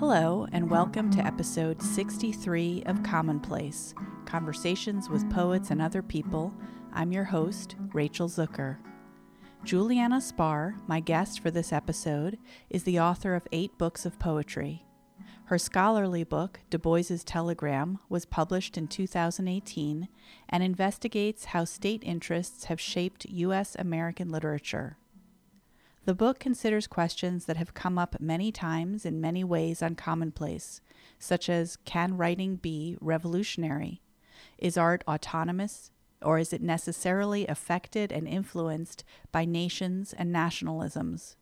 [0.00, 6.54] Hello, and welcome to episode 63 of Commonplace Conversations with Poets and Other People.
[6.94, 8.78] I'm your host, Rachel Zucker.
[9.62, 12.38] Juliana Spahr, my guest for this episode,
[12.70, 14.86] is the author of eight books of poetry.
[15.44, 20.08] Her scholarly book, Du Bois's Telegram, was published in 2018
[20.48, 23.76] and investigates how state interests have shaped U.S.
[23.78, 24.96] American literature.
[26.06, 30.80] The book considers questions that have come up many times in many ways on Commonplace,
[31.18, 34.00] such as Can writing be revolutionary?
[34.56, 35.90] Is art autonomous,
[36.22, 41.36] or is it necessarily affected and influenced by nations and nationalisms?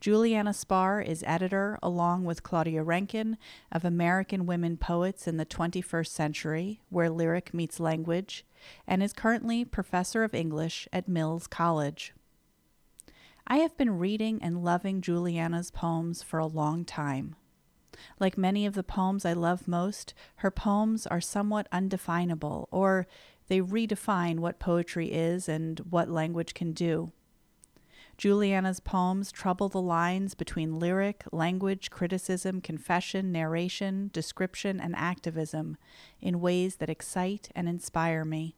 [0.00, 3.36] Juliana Spahr is editor, along with Claudia Rankine,
[3.70, 8.46] of American Women Poets in the 21st Century, Where Lyric Meets Language,
[8.86, 12.14] and is currently professor of English at Mills College.
[13.48, 17.36] I have been reading and loving Juliana's poems for a long time.
[18.18, 23.06] Like many of the poems I love most, her poems are somewhat undefinable, or
[23.46, 27.12] they redefine what poetry is and what language can do.
[28.18, 35.76] Juliana's poems trouble the lines between lyric, language, criticism, confession, narration, description, and activism
[36.20, 38.56] in ways that excite and inspire me.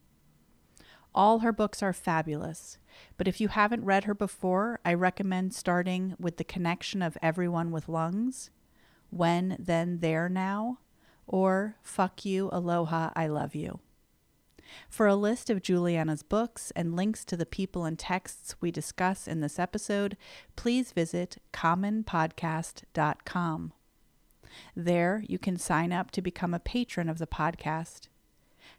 [1.19, 2.79] All her books are fabulous,
[3.17, 7.73] but if you haven't read her before, I recommend starting with The Connection of Everyone
[7.73, 8.51] with Lungs,
[9.11, 10.79] When, Then, There, Now,
[11.27, 13.81] or Fuck You, Aloha, I Love You.
[14.89, 19.27] For a list of Juliana's books and links to the people and texts we discuss
[19.27, 20.17] in this episode,
[20.55, 23.73] please visit commonpodcast.com.
[24.77, 28.07] There, you can sign up to become a patron of the podcast.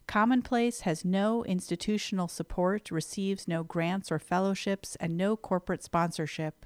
[0.10, 6.66] Commonplace has no institutional support, receives no grants or fellowships, and no corporate sponsorship.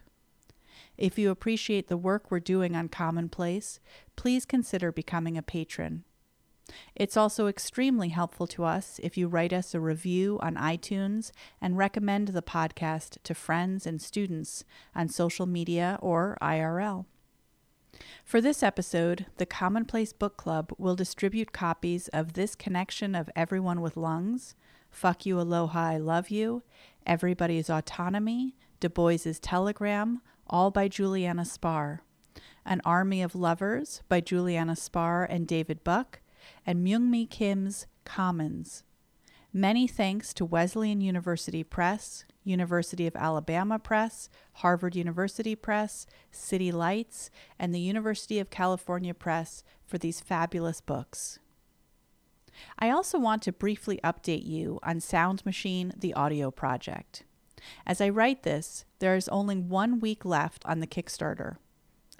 [0.98, 3.82] If you appreciate the work we're doing on Commonplace,
[4.16, 6.06] please consider becoming a patron.
[6.96, 11.78] It's also extremely helpful to us if you write us a review on iTunes and
[11.78, 14.64] recommend the podcast to friends and students
[14.96, 17.08] on social media or IRL.
[18.24, 23.82] For this episode, the Commonplace Book Club will distribute copies of This Connection of Everyone
[23.82, 24.56] with Lungs,
[24.90, 26.64] Fuck You Aloha I Love You,
[27.06, 32.00] Everybody's Autonomy, Du Bois's Telegram, all by Juliana Spahr,
[32.66, 36.16] An Army of Lovers by Juliana Spahr and David Buuck,
[36.66, 38.84] and Myung-Mi Kim's Commons.
[39.54, 47.30] Many thanks to Wesleyan University Press, University of Alabama Press, Harvard University Press, City Lights,
[47.58, 51.40] and the University of California Press for these fabulous books.
[52.78, 57.24] I also want to briefly update you on Sound Machine, the audio project.
[57.86, 61.58] As I write this, there is only one week left on the Kickstarter.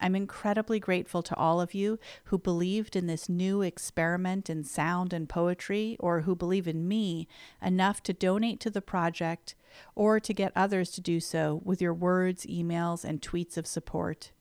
[0.04, 5.14] I'm incredibly grateful to all of you who believed in this new experiment in sound
[5.14, 7.30] and poetry, or who believe in me
[7.62, 9.56] enough to donate to the project
[9.96, 14.34] or to get others to do so with your words, emails, and tweets of support.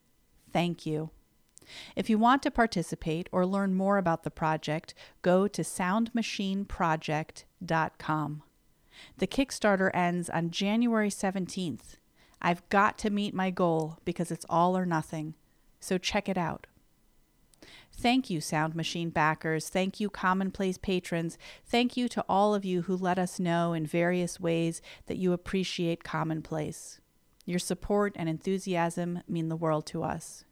[0.53, 1.11] Thank you.
[1.94, 8.43] If you want to participate or learn more about the project, go to soundmachineproject.com.
[9.19, 11.99] The Kickstarter ends on January 17th.
[12.43, 15.34] I've got to meet my goal because it's all or nothing
[15.82, 16.66] so check it out.
[17.93, 19.69] Thank you, Sound Machine backers.
[19.69, 21.37] Thank you, Commonplace patrons.
[21.65, 25.32] Thank you to all of you who let us know in various ways that you
[25.32, 27.00] appreciate Commonplace.
[27.44, 30.44] Your support and enthusiasm mean the world to us.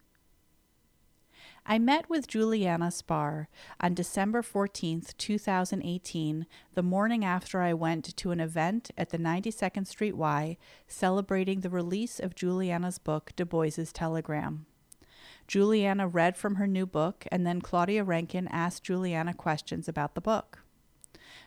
[1.66, 3.46] I met with Juliana Spahr
[3.80, 9.86] on December 14th, 2018, the morning after I went to an event at the 92nd
[9.86, 10.56] Street Y
[10.88, 14.66] celebrating the release of Juliana's book, Du Bois's Telegram.
[15.50, 20.20] Juliana read from her new book, and then Claudia Rankine asked Juliana questions about the
[20.20, 20.60] book.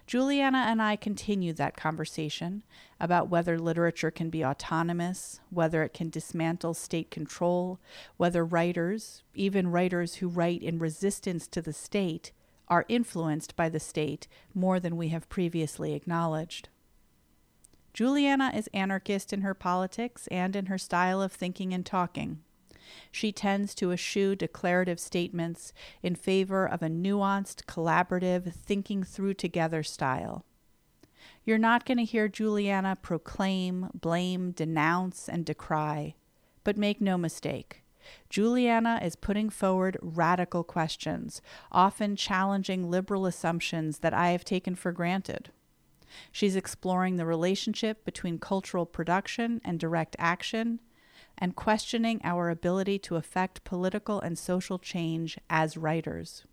[0.06, 2.64] Juliana and I continued that conversation
[3.00, 7.80] about whether literature can be autonomous, whether it can dismantle state control,
[8.18, 12.34] whether writers, even writers who write in resistance to the state,
[12.68, 16.68] are influenced by the state more than we have previously acknowledged.
[17.94, 22.42] Juliana is anarchist in her politics and in her style of thinking and talking.
[23.12, 29.84] She tends to eschew declarative statements in favor of a nuanced, collaborative, thinking through together
[29.84, 30.46] style.
[31.46, 36.16] You're not going to hear Juliana proclaim, blame, denounce, and decry.
[36.64, 37.84] But make no mistake,
[38.30, 41.42] Juliana is putting forward radical questions,
[41.72, 45.52] often challenging liberal assumptions that I have taken for granted.
[46.32, 50.80] She's exploring the relationship between cultural production and direct action,
[51.38, 56.46] and questioning our ability to affect political and social change as writers.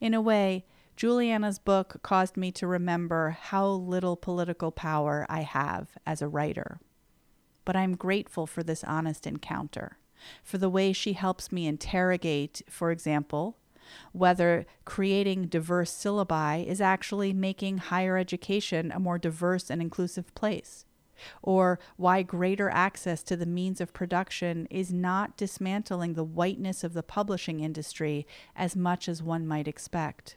[0.00, 0.64] In a way,
[0.96, 6.80] Juliana's book caused me to remember how little political power I have as a writer.
[7.64, 9.98] But I'm grateful for this honest encounter,
[10.42, 13.58] for the way she helps me interrogate, for example,
[14.12, 20.84] whether creating diverse syllabi is actually making higher education a more diverse and inclusive place,
[21.42, 26.94] or why greater access to the means of production is not dismantling the whiteness of
[26.94, 30.36] the publishing industry as much as one might expect.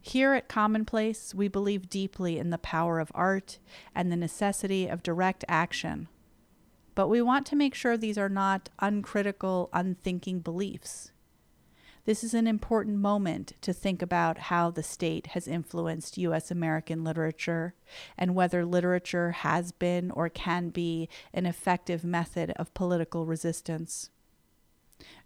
[0.00, 3.60] Here at Commonplace, we believe deeply in the power of art
[3.94, 6.08] and the necessity of direct action.
[6.96, 11.11] But we want to make sure these are not uncritical, unthinking beliefs.
[12.04, 16.50] This is an important moment to think about how the state has influenced U.S.
[16.50, 17.74] American literature
[18.18, 24.10] and whether literature has been or can be an effective method of political resistance.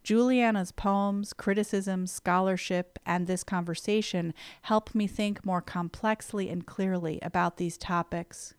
[0.02, 7.56] Juliana's poems, criticism, scholarship, and this conversation help me think more complexly and clearly about
[7.56, 8.52] these topics.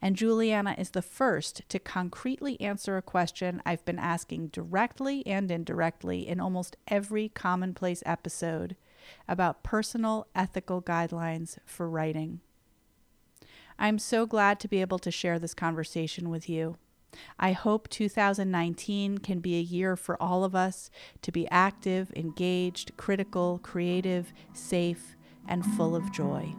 [0.00, 5.50] And Juliana is the first to concretely answer a question I've been asking directly and
[5.50, 8.76] indirectly in almost every commonplace episode
[9.28, 12.40] about personal ethical guidelines for writing.
[13.78, 16.76] I'm so glad to be able to share this conversation with you.
[17.38, 20.90] I hope 2019 can be a year for all of us
[21.22, 26.54] to be active, engaged, critical, creative, safe, and full of joy.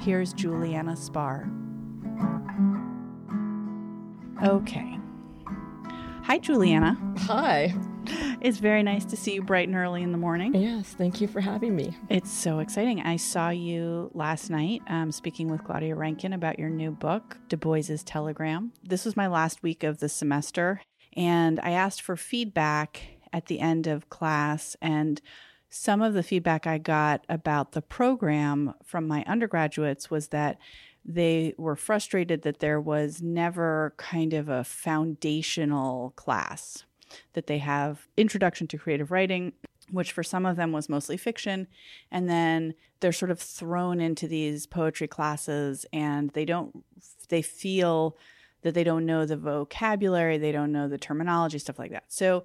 [0.00, 1.75] Here's Juliana Spahr.
[4.42, 4.98] Okay.
[6.24, 6.98] Hi, Juliana.
[7.20, 7.74] Hi.
[8.40, 10.54] It's very nice to see you bright and early in the morning.
[10.54, 11.96] Yes, thank you for having me.
[12.08, 13.00] It's so exciting.
[13.00, 17.56] I saw you last night um, speaking with Claudia Rankine about your new book, Du
[17.56, 18.72] Bois's Telegram.
[18.82, 20.82] This was my last week of the semester,
[21.16, 23.02] and I asked for feedback
[23.32, 24.76] at the end of class.
[24.80, 25.20] And
[25.68, 30.58] some of the feedback I got about the program from my undergraduates was that
[31.06, 36.84] they were frustrated that there was never kind of a foundational class
[37.34, 39.52] that they have introduction to creative writing
[39.92, 41.68] which for some of them was mostly fiction
[42.10, 46.84] and then they're sort of thrown into these poetry classes and they don't
[47.28, 48.16] they feel
[48.62, 52.42] that they don't know the vocabulary they don't know the terminology stuff like that so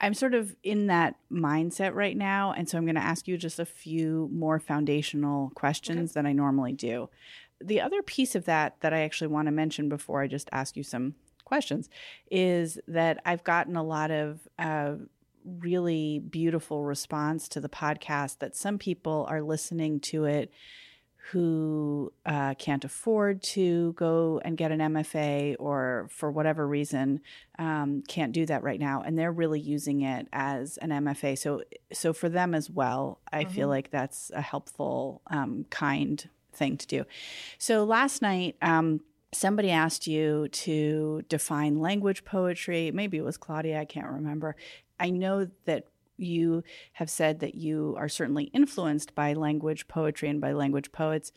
[0.00, 3.36] i'm sort of in that mindset right now and so i'm going to ask you
[3.36, 6.14] just a few more foundational questions okay.
[6.14, 7.10] than i normally do
[7.60, 10.76] the other piece of that that I actually want to mention before I just ask
[10.76, 11.14] you some
[11.44, 11.88] questions
[12.30, 14.94] is that I've gotten a lot of uh,
[15.44, 20.52] really beautiful response to the podcast that some people are listening to it
[21.32, 27.20] who uh, can't afford to go and get an MFA or for whatever reason
[27.58, 31.36] um, can't do that right now, and they're really using it as an MFA.
[31.36, 31.62] So,
[31.92, 33.52] so for them as well, I mm-hmm.
[33.52, 36.26] feel like that's a helpful, um, kind
[36.58, 37.04] thing to do.
[37.58, 39.00] So last night, um,
[39.32, 42.90] somebody asked you to define language poetry.
[42.90, 44.56] Maybe it was Claudia, I can't remember.
[44.98, 45.84] I know that
[46.16, 46.64] you
[46.94, 51.30] have said that you are certainly influenced by language poetry and by language poets.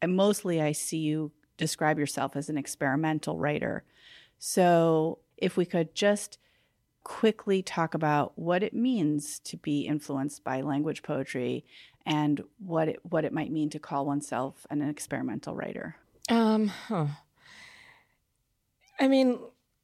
[0.00, 3.84] And mostly I see you describe yourself as an experimental writer.
[4.38, 6.38] So if we could just
[7.02, 11.64] quickly talk about what it means to be influenced by language poetry
[12.08, 15.96] and what it, what it might mean to call oneself an experimental writer?
[16.30, 17.06] Um, huh.
[18.98, 19.38] I mean,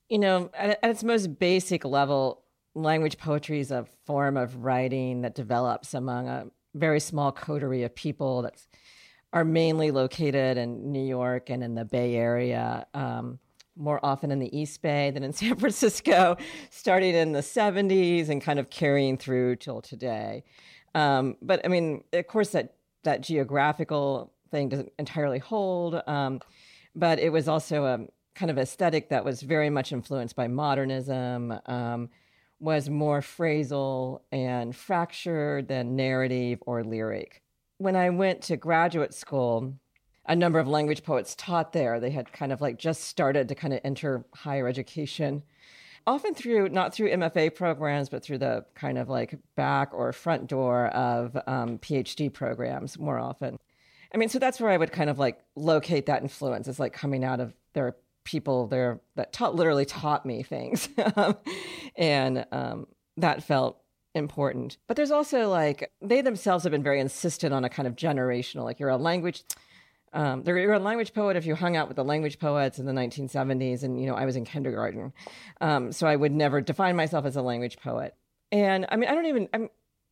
[0.09, 2.43] you know, at, at its most basic level,
[2.75, 7.95] language poetry is a form of writing that develops among a very small coterie of
[7.95, 8.61] people that
[9.33, 12.87] are mainly located in New York and in the Bay Area.
[12.95, 13.39] Um,
[13.77, 16.37] more often in the East Bay than in San Francisco,
[16.71, 20.45] starting in the 70s and kind of carrying through till today.
[20.95, 26.01] Um, but I mean, of course, that that geographical thing doesn't entirely hold.
[26.07, 26.41] Um,
[26.95, 31.55] but it was also a kind of aesthetic that was very much influenced by modernism.
[31.67, 32.11] Um,
[32.61, 37.43] was more phrasal and fractured than narrative or lyric.
[37.79, 39.75] When I went to graduate school,
[40.27, 42.01] a number of language poets taught there.
[42.01, 45.43] They had kind of like just started to kind of enter higher education
[46.07, 50.47] often through not through MFA programs, but through the kind of like back or front
[50.47, 53.59] door of um, PhD programs more often.
[54.13, 56.69] I mean, so that's where I would kind of like locate that influence.
[56.69, 60.89] It's like coming out of there people there that taught literally taught me things,
[61.97, 63.79] and um, that felt
[64.15, 64.79] important.
[64.87, 68.65] But there's also like they themselves have been very insistent on a kind of generational,
[68.65, 69.43] like you're a language
[70.15, 72.93] Um, you're a language poet if you hung out with the language poets in the
[72.93, 75.13] 1970s, and you know I was in kindergarten,
[75.61, 78.15] um, so I would never define myself as a language poet.
[78.53, 79.69] And I mean, I don't even I'm,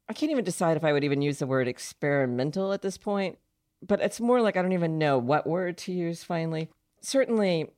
[0.08, 3.38] I can't even decide if I would even use the word experimental at this point.
[3.86, 6.24] But it's more like I don't even know what word to use.
[6.24, 6.68] Finally,
[7.00, 7.70] certainly,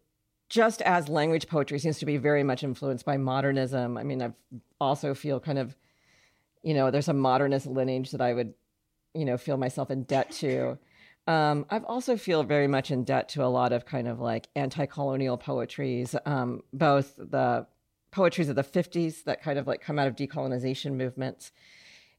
[0.49, 3.99] just as language poetry seems to be very much influenced by modernism.
[3.99, 4.33] I mean, I
[4.81, 5.76] also feel kind of,
[6.62, 8.54] you know, there's a modernist lineage that I would,
[9.14, 10.78] you know, feel myself in debt to.
[11.26, 14.49] Um, I've also feel very much in debt to a lot of kind of like
[14.54, 17.66] anti-colonial poetries, um, both the
[18.11, 21.50] poetries of the 50s that kind of like come out of decolonization movements,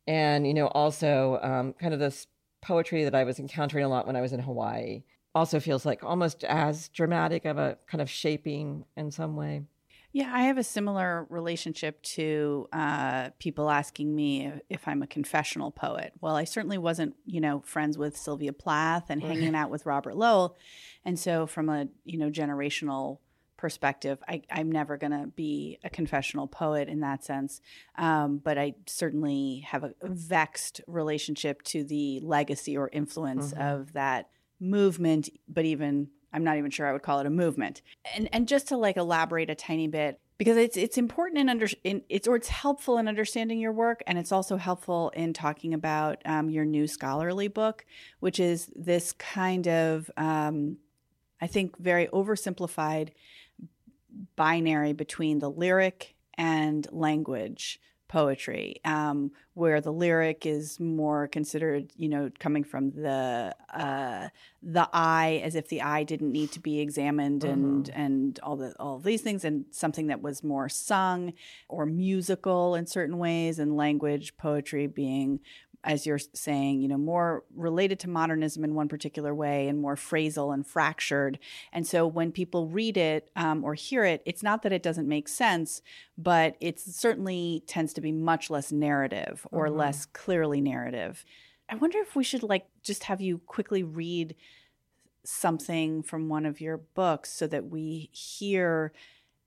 [0.08, 2.28] and you know also um, kind of this
[2.62, 5.04] poetry that I was encountering a lot when I was in Hawaii.
[5.36, 9.64] Also feels like almost as dramatic of a kind of shaping in some way.
[10.16, 15.72] Yeah, I have a similar relationship to uh, people asking me if I'm a confessional
[15.72, 16.14] poet.
[16.22, 20.16] Well, I certainly wasn't, you know, friends with Sylvia Plath and hanging out with Robert
[20.16, 20.56] Lowell,
[21.04, 23.18] and so from a you know generational
[23.58, 27.60] perspective, I, am never going to be a confessional poet in that sense.
[27.98, 33.62] Um, but I certainly have a vexed relationship to the legacy or influence mm-hmm.
[33.62, 34.30] of that
[34.62, 37.82] movement, but even I'm not even sure I would call it a movement.
[38.13, 41.68] And and just to like elaborate a tiny bit because it's it's important in under
[41.86, 45.74] in, it's or it's helpful in understanding your work and it's also helpful in talking
[45.74, 47.86] about um, your new scholarly book,
[48.20, 50.77] which is this kind of um,
[51.42, 53.10] I think very oversimplified
[54.36, 57.80] binary between the lyric and language
[58.16, 64.30] poetry, um, where the lyric is more considered, you know, coming from the uh,
[64.64, 68.02] the eye, as if the eye didn't need to be examined, and mm-hmm.
[68.02, 71.34] and all the all these things, and something that was more sung
[71.68, 75.42] or musical in certain ways, and language poetry being
[75.86, 79.96] as you're saying, you know, more related to modernism in one particular way and more
[79.96, 81.39] phrasal and fractured.
[81.72, 85.08] And so when people read it um, or hear it, it's not that it doesn't
[85.08, 85.82] make sense,
[86.18, 89.77] but it certainly tends to be much less narrative or mm-hmm.
[89.77, 91.24] less clearly narrative.
[91.70, 94.36] I wonder if we should like just have you quickly read
[95.24, 98.92] something from one of your books so that we hear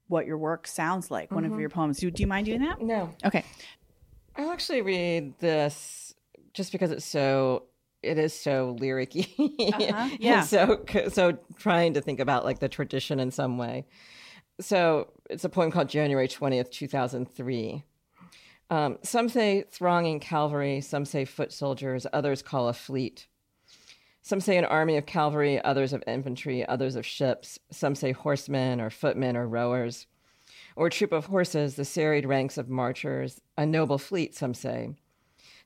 [0.08, 1.34] what your work sounds like, mm-hmm.
[1.34, 1.60] one of mm-hmm.
[1.60, 1.98] your poems.
[1.98, 2.80] Do, do you mind doing that?
[2.80, 3.14] No.
[3.24, 3.44] Okay.
[4.36, 6.07] I'll actually read this
[6.58, 7.62] just because it's so
[8.02, 10.10] it is so lyricy uh-huh.
[10.20, 10.42] yeah.
[10.42, 13.86] so so trying to think about like the tradition in some way.
[14.60, 17.84] So it's a poem called january 20th 2003
[18.70, 23.28] um, some say thronging cavalry some say foot soldiers others call a fleet.
[24.20, 27.58] Some say an army of cavalry others of infantry others of ships.
[27.70, 30.06] Some say horsemen or footmen or rowers.
[30.76, 33.40] Or a troop of horses the serried ranks of marchers.
[33.56, 34.96] A noble fleet some say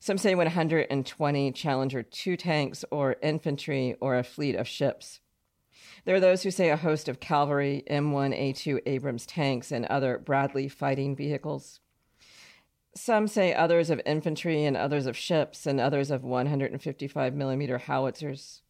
[0.02, 5.20] some say 120 Challenger 2 tanks or infantry or a fleet of ships.
[6.04, 10.66] There are those who say a host of cavalry, M1A2 Abrams tanks, and other Bradley
[10.66, 11.78] fighting vehicles.
[12.96, 18.62] Some say others of infantry and others of ships and others of 155 millimeter howitzers.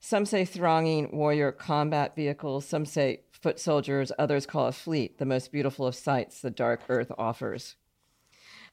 [0.00, 2.66] Some say thronging warrior combat vehicles.
[2.66, 4.10] Some say foot soldiers.
[4.18, 7.76] Others call a fleet the most beautiful of sights the dark earth offers.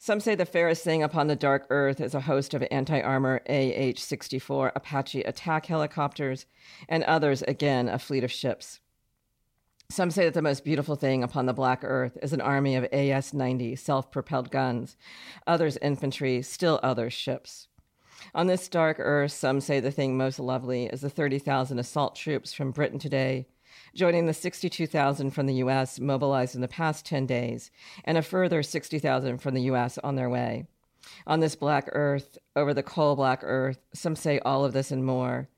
[0.03, 3.39] Some say the fairest thing upon the dark earth is a host of anti armor
[3.47, 6.45] AH 64 Apache attack helicopters,
[6.89, 8.81] and others, again, a fleet of ships.
[9.89, 12.83] Some say that the most beautiful thing upon the black earth is an army of
[12.91, 14.97] AS 90 self propelled guns,
[15.47, 17.69] others infantry, still others ships.
[18.35, 22.51] On this dark earth, some say the thing most lovely is the 30,000 assault troops
[22.51, 23.47] from Britain today
[23.93, 25.99] joining the 62,000 from the U.S.
[25.99, 27.71] mobilized in the past 10 days,
[28.03, 29.97] and a further 60,000 from the U.S.
[30.03, 30.65] on their way.
[31.27, 35.05] On this black earth, over the coal black earth, some say all of this and
[35.05, 35.49] more.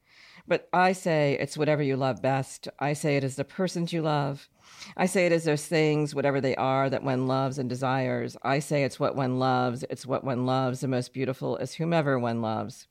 [0.47, 2.67] But I say it's whatever you love best.
[2.79, 4.47] I say it is the persons you love.
[4.95, 8.37] I say it is those things, whatever they are, that one loves and desires.
[8.43, 9.83] I say it's what one loves.
[9.89, 10.81] It's what one loves.
[10.81, 12.87] The most beautiful is whomever one loves.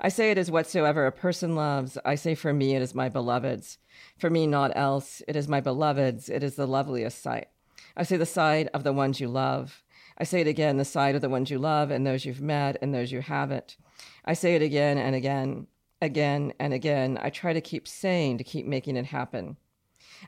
[0.00, 1.98] I say it is whatsoever a person loves.
[2.04, 3.78] I say for me it is my beloved's.
[4.18, 5.22] For me, not else.
[5.28, 6.28] It is my beloved's.
[6.28, 7.48] It is the loveliest sight.
[7.96, 9.82] I say the side of the ones you love.
[10.18, 12.76] I say it again, the side of the ones you love and those you've met
[12.80, 13.76] and those you haven't.
[14.24, 15.66] I say it again and again,
[16.00, 17.18] again and again.
[17.20, 19.56] I try to keep saying to keep making it happen.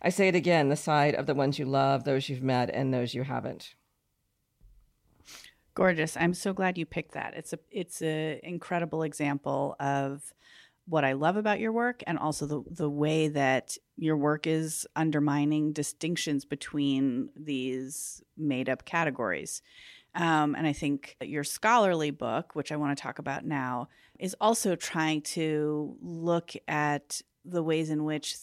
[0.02, 2.92] I say it again, the side of the ones you love, those you've met, and
[2.92, 3.74] those you haven't.
[5.74, 6.16] Gorgeous.
[6.16, 7.34] I'm so glad you picked that.
[7.36, 10.32] It's a it's an incredible example of
[10.86, 14.86] what I love about your work and also the the way that your work is
[14.94, 19.62] undermining distinctions between these made up categories.
[20.14, 23.88] Um, and I think your scholarly book, which I want to talk about now,
[24.20, 28.36] is also trying to look at the ways in which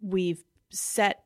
[0.00, 1.24] we've set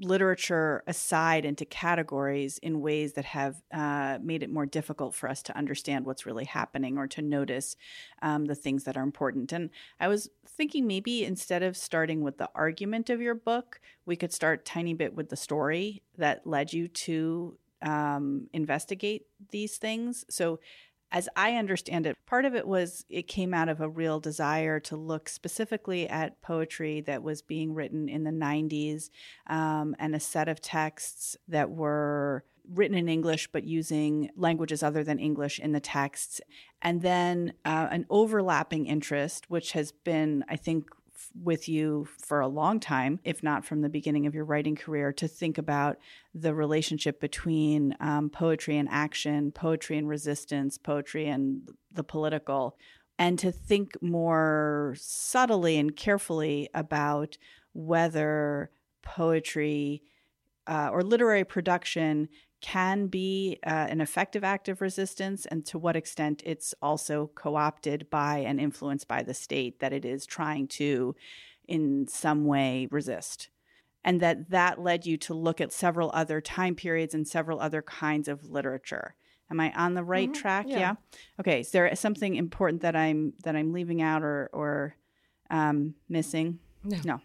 [0.00, 5.42] literature aside into categories in ways that have uh, made it more difficult for us
[5.42, 7.76] to understand what's really happening or to notice
[8.22, 9.52] um, the things that are important.
[9.52, 14.16] And I was thinking maybe instead of starting with the argument of your book, we
[14.16, 20.24] could start tiny bit with the story that led you to um, investigate these things.
[20.28, 20.60] So
[21.12, 24.78] as I understand it, part of it was it came out of a real desire
[24.80, 29.10] to look specifically at poetry that was being written in the 90s
[29.48, 35.02] um, and a set of texts that were written in English but using languages other
[35.02, 36.40] than English in the texts.
[36.80, 40.88] And then uh, an overlapping interest, which has been, I think,
[41.34, 45.12] with you for a long time, if not from the beginning of your writing career,
[45.14, 45.98] to think about
[46.34, 52.76] the relationship between um, poetry and action, poetry and resistance, poetry and the political,
[53.18, 57.36] and to think more subtly and carefully about
[57.72, 58.70] whether
[59.02, 60.02] poetry
[60.66, 62.28] uh, or literary production
[62.60, 67.56] can be uh, an effective act of resistance and to what extent it's also co
[67.56, 71.14] opted by and influenced by the state that it is trying to,
[71.66, 73.48] in some way, resist.
[74.04, 77.82] And that that led you to look at several other time periods and several other
[77.82, 79.14] kinds of literature.
[79.50, 80.40] Am I on the right mm-hmm.
[80.40, 80.66] track?
[80.68, 80.78] Yeah.
[80.78, 80.94] yeah.
[81.40, 81.60] Okay.
[81.60, 84.96] Is there something important that I'm that I'm leaving out or or
[85.50, 86.60] um, missing?
[86.84, 86.98] No.
[87.04, 87.20] No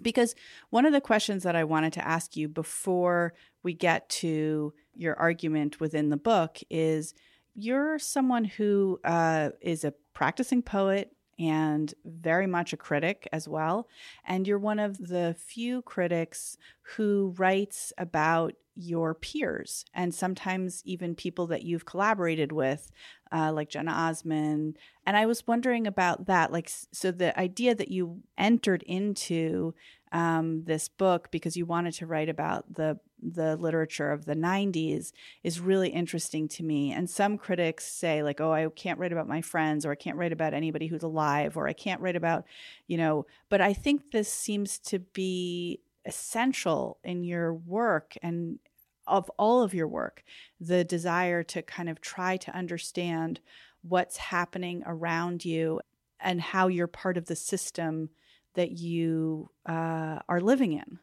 [0.00, 0.34] because
[0.70, 5.16] one of the questions that I wanted to ask you before we get to your
[5.18, 7.14] argument within the book is
[7.54, 13.88] you're someone who uh, is a practicing poet and very much a critic as well.
[14.24, 16.56] And you're one of the few critics
[16.96, 22.90] who writes about your peers and sometimes even people that you've collaborated with,
[23.32, 24.76] uh, like Jena Osman.
[25.06, 26.52] And I was wondering about that.
[26.52, 29.74] Like, so the idea that you entered into
[30.12, 35.10] um, this book because you wanted to write about the the literature of the 90s
[35.42, 36.92] is really interesting to me.
[36.92, 40.16] And some critics say, like, oh, I can't write about my friends, or I can't
[40.16, 42.44] write about anybody who's alive, or I can't write about,
[42.86, 48.60] you know, but I think this seems to be essential in your work and
[49.08, 50.22] of all of your work
[50.60, 53.40] the desire to kind of try to understand
[53.82, 55.80] what's happening around you
[56.20, 58.10] and how you're part of the system
[58.54, 60.98] that you uh, are living in.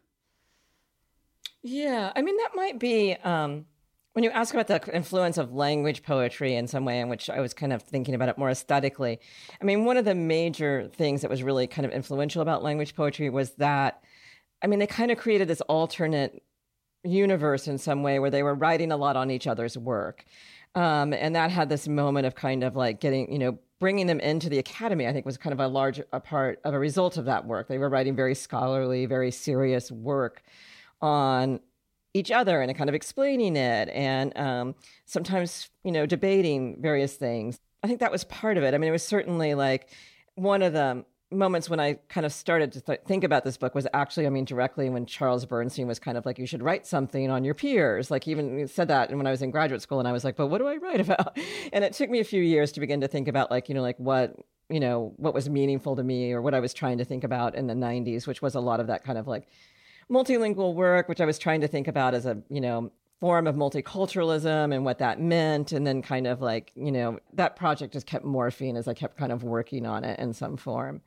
[1.64, 3.66] Yeah, I mean, that might be um,
[4.14, 7.40] when you ask about the influence of language poetry in some way, in which I
[7.40, 9.20] was kind of thinking about it more aesthetically.
[9.62, 12.96] I mean, one of the major things that was really kind of influential about language
[12.96, 14.04] poetry was that,
[14.62, 16.44] I mean, they kind of created this alternate
[17.06, 20.26] universe in some way where they were writing a lot on each other's work.
[20.76, 24.20] Um, and that had this moment of kind of like getting, you know, bringing them
[24.20, 27.18] into the academy, I think was kind of a large a part of a result
[27.18, 27.68] of that work.
[27.68, 30.44] They were writing very scholarly, very serious work
[31.02, 31.60] on
[32.14, 37.60] each other and kind of explaining it and um, sometimes, you know, debating various things.
[37.84, 38.74] I think that was part of it.
[38.74, 39.90] I mean, it was certainly like
[40.36, 43.76] one of the moments when I kind of started to th- think about this book
[43.76, 46.86] was actually, I mean, directly when Charles Bernstein was kind of like, you should write
[46.86, 48.12] something on your peers.
[48.12, 50.48] Like, even said that when I was in graduate school, and I was like, but
[50.48, 51.38] what do I write about?
[51.74, 53.82] And it took me a few years to begin to think about, like, you know,
[53.82, 54.36] like what,
[54.70, 57.56] you know, what was meaningful to me or what I was trying to think about
[57.56, 59.48] in the 90s, which was a lot of that kind of like
[60.12, 63.56] multilingual work, which I was trying to think about as a, you know, form of
[63.56, 65.72] multiculturalism and what that meant.
[65.72, 69.18] And then kind of like, you know, that project just kept morphing as I kept
[69.18, 71.02] kind of working on it in some form.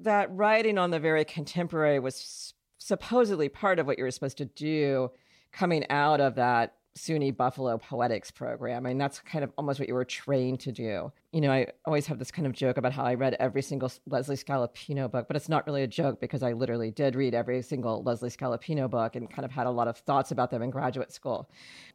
[0.00, 4.44] That writing on the very contemporary was supposedly part of what you were supposed to
[4.44, 5.10] do
[5.52, 8.86] coming out of that SUNY Buffalo Poetics program.
[8.86, 11.12] I mean, that's kind of almost what you were trained to do.
[11.32, 13.90] You know, I always have this kind of joke about how I read every single
[14.06, 17.62] Leslie Scalapino book, but it's not really a joke because I literally did read every
[17.62, 20.70] single Leslie Scalapino book and kind of had a lot of thoughts about them in
[20.70, 21.50] graduate school,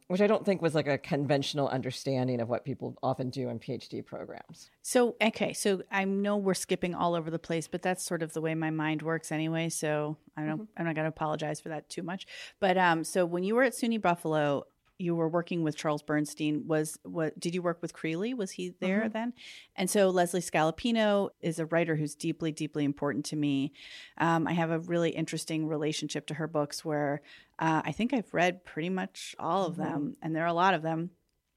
[0.08, 3.58] which I don't think was like a conventional understanding of what people often do in
[3.58, 4.68] PhD programs.
[4.82, 8.34] So, okay, so I know we're skipping all over the place, but that's sort of
[8.34, 9.70] the way my mind works anyway.
[9.70, 10.64] So I don't, mm-hmm.
[10.76, 12.26] I'm not going to apologize for that too much.
[12.60, 14.66] But um, so when you were at SUNY Buffalo,
[15.00, 18.36] you were working with Charles Bernstein was what did you work with Creeley?
[18.36, 19.12] Was he there mm-hmm.
[19.12, 19.32] then?
[19.74, 23.72] And so Leslie Scalapino is a writer who's deeply, deeply important to me.
[24.18, 27.22] Um, I have a really interesting relationship to her books where
[27.58, 29.82] uh, I think I've read pretty much all of mm-hmm.
[29.82, 31.10] them, and there are a lot of them.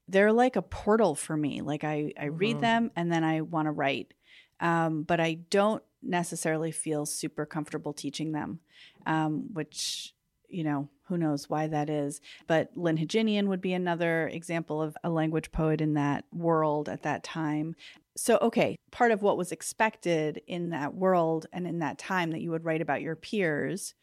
[0.08, 1.60] They're like a portal for me.
[1.60, 2.36] Like I, I mm-hmm.
[2.36, 4.14] read them and then I want to write,
[4.60, 8.60] um, but I don't necessarily feel super comfortable teaching them,
[9.06, 10.14] um, which
[10.48, 12.20] you know who knows why that is.
[12.46, 17.02] But Lyn Hejinian would be another example of a language poet in that world at
[17.02, 17.74] that time.
[18.16, 22.40] So, okay, part of what was expected in that world and in that time that
[22.40, 23.94] you would write about your peers,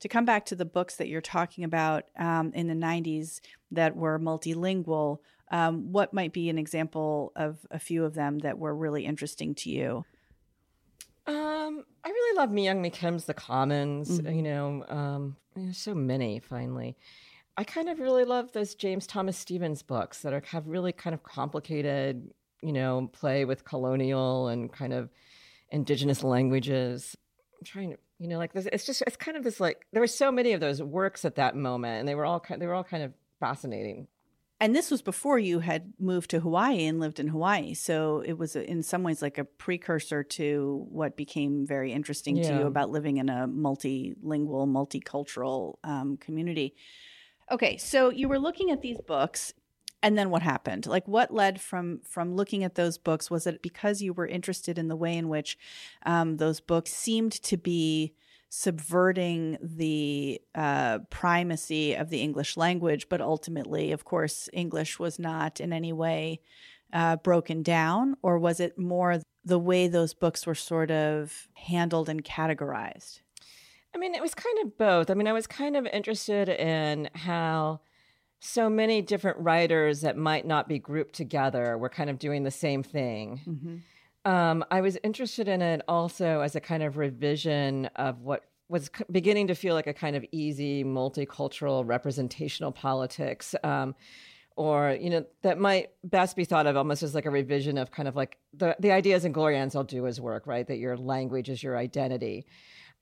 [0.00, 3.94] to come back to the books that you're talking about um, in the 90s that
[3.94, 5.18] were multilingual,
[5.50, 9.54] um, what might be an example of a few of them that were really interesting
[9.56, 10.04] to you?
[11.30, 14.20] Um, I really love Myung Kim's The Commons.
[14.20, 14.34] Mm-hmm.
[14.34, 15.36] You know, um,
[15.72, 16.40] so many.
[16.40, 16.96] Finally,
[17.56, 21.14] I kind of really love those James Thomas Stevens books that are have really kind
[21.14, 22.30] of complicated,
[22.62, 25.10] you know, play with colonial and kind of
[25.70, 27.16] indigenous languages.
[27.58, 28.66] I'm trying to, you know, like this.
[28.72, 31.36] It's just it's kind of this like there were so many of those works at
[31.36, 34.08] that moment, and they were all kind they were all kind of fascinating
[34.60, 37.72] and this was before you had moved to Hawaii and lived in Hawaii.
[37.72, 42.50] So it was in some ways like a precursor to what became very interesting yeah.
[42.50, 46.74] to you about living in a multilingual, multicultural um, community.
[47.50, 49.54] Okay, so you were looking at these books
[50.02, 53.60] and then what happened like what led from from looking at those books was it
[53.60, 55.58] because you were interested in the way in which
[56.06, 58.14] um, those books seemed to be
[58.50, 65.60] subverting the uh, primacy of the English language, but ultimately, of course, English was not
[65.60, 66.40] in any way
[66.92, 72.08] uh, broken down, or was it more the way those books were sort of handled
[72.08, 73.20] and categorized?
[73.94, 75.10] I mean, it was kind of both.
[75.10, 77.80] I mean, I was kind of interested in how
[78.40, 82.50] so many different writers that might not be grouped together were kind of doing the
[82.50, 83.40] same thing.
[83.46, 83.76] Mm-hmm.
[84.24, 88.90] Um, I was interested in it also as a kind of revision of what was
[89.10, 93.54] beginning to feel like a kind of easy multicultural representational politics.
[93.64, 93.94] Um,
[94.56, 97.90] or you know that might best be thought of almost as like a revision of
[97.90, 100.66] kind of like the the ideas in Gloria Anzaldúa's work, right?
[100.66, 102.46] That your language is your identity.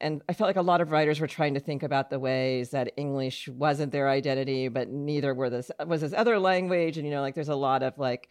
[0.00, 2.70] And I felt like a lot of writers were trying to think about the ways
[2.70, 6.96] that English wasn't their identity, but neither were this was this other language.
[6.96, 8.28] And you know, like there's a lot of like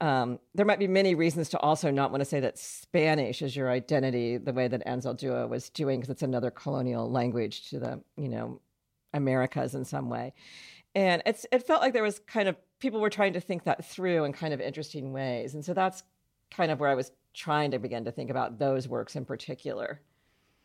[0.00, 3.56] um, there might be many reasons to also not want to say that Spanish is
[3.56, 8.02] your identity the way that Anzaldúa was doing because it's another colonial language to the
[8.16, 8.60] you know
[9.14, 10.34] Americas in some way,
[10.94, 13.86] and it's it felt like there was kind of people were trying to think that
[13.86, 16.02] through in kind of interesting ways, and so that's
[16.50, 20.00] kind of where I was trying to begin to think about those works in particular.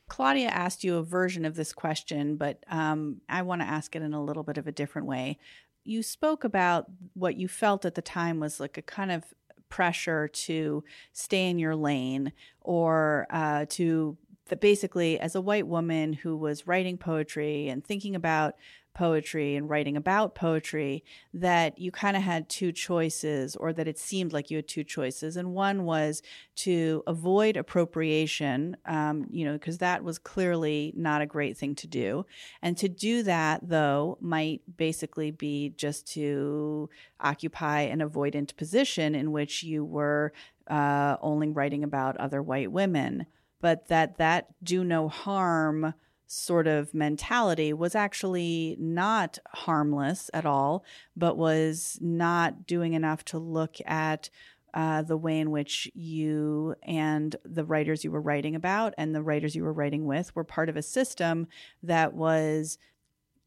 [0.10, 4.02] Claudia asked you a version of this question, but um, I want to ask it
[4.02, 5.40] in a little bit of a different way
[5.84, 9.24] you spoke about what you felt at the time was like a kind of
[9.70, 14.18] pressure to stay in your lane or uh, to
[14.60, 18.56] basically as a white woman who was writing poetry and thinking about
[18.94, 23.98] poetry and writing about poetry that you kind of had two choices or that it
[23.98, 25.38] seemed like you had two choices.
[25.38, 26.22] And one was
[26.58, 31.88] to avoid appropriation um, you know because that was clearly not a great thing to
[31.88, 32.26] do.
[32.62, 39.32] And to do that though might basically be just to occupy an avoidant position in
[39.32, 40.34] which you were
[40.68, 43.26] uh, only writing about other white women.
[43.60, 45.94] But that that do no harm
[46.32, 53.38] sort of mentality was actually not harmless at all, but was not doing enough to
[53.38, 54.30] look at
[54.74, 59.22] uh, the way in which you and the writers you were writing about and the
[59.22, 61.48] writers you were writing with were part of a system
[61.84, 62.78] that was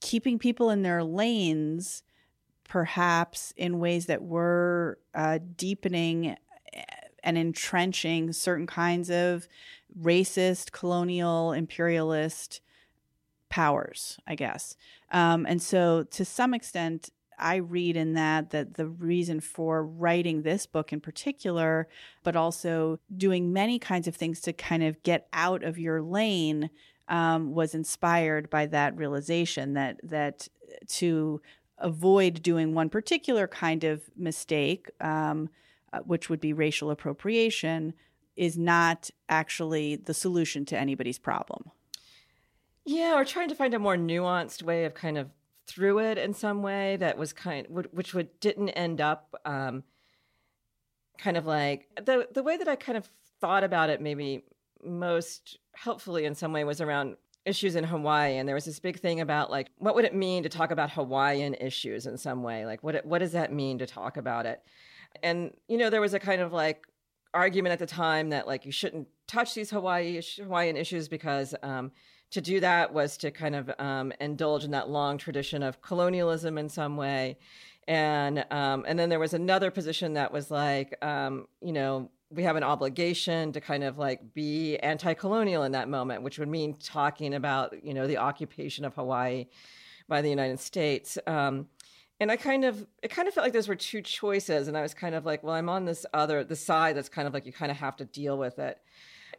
[0.02, 2.02] keeping people in their lanes,
[2.68, 6.36] perhaps in ways that were uh, deepening
[7.22, 9.48] and entrenching certain kinds of
[9.98, 12.60] racist, colonial, imperialist
[13.54, 14.76] powers, I guess.
[15.12, 20.42] Um, and so, to some extent, I read in that that the reason for writing
[20.42, 21.86] this book in particular,
[22.24, 26.68] but also doing many kinds of things to kind of get out of your lane,
[27.06, 30.48] um, was inspired by that realization that that
[30.88, 31.40] to
[31.78, 35.48] avoid doing one particular kind of mistake, um,
[35.92, 37.94] uh, which would be racial appropriation,
[38.34, 41.70] is not actually the solution to anybody's problem.
[42.84, 45.30] Yeah, or trying to find a more nuanced way of kind of
[45.66, 49.82] through it in some way that was kind, which would didn't end up um,
[51.18, 53.08] kind of like the the way that I kind of
[53.40, 54.44] thought about it, maybe
[54.82, 57.16] most helpfully in some way, was around
[57.46, 60.42] issues in Hawaii, and there was this big thing about like what would it mean
[60.42, 63.86] to talk about Hawaiian issues in some way, like what what does that mean to
[63.86, 64.62] talk about it,
[65.22, 66.86] and you know there was a kind of like
[67.32, 71.90] argument at the time that like you shouldn't touch these Hawaii Hawaiian issues because um,
[72.30, 76.58] to do that was to kind of um, indulge in that long tradition of colonialism
[76.58, 77.38] in some way.
[77.86, 82.42] And um, and then there was another position that was like, um, you know, we
[82.42, 86.74] have an obligation to kind of like be anti-colonial in that moment, which would mean
[86.74, 89.46] talking about you know the occupation of Hawaii
[90.08, 91.18] by the United States.
[91.26, 91.68] Um,
[92.20, 94.82] and I kind of it kind of felt like those were two choices, and I
[94.82, 97.46] was kind of like, well, I'm on this other the side that's kind of like
[97.46, 98.78] you kind of have to deal with it.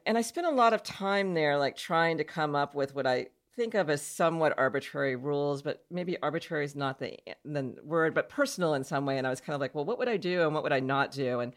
[0.06, 3.08] And I spent a lot of time there, like trying to come up with what
[3.08, 8.14] I think of as somewhat arbitrary rules, but maybe arbitrary is not the the word,
[8.14, 9.18] but personal in some way.
[9.18, 10.80] And I was kind of like, well, what would I do and what would I
[10.80, 11.40] not do?
[11.40, 11.54] And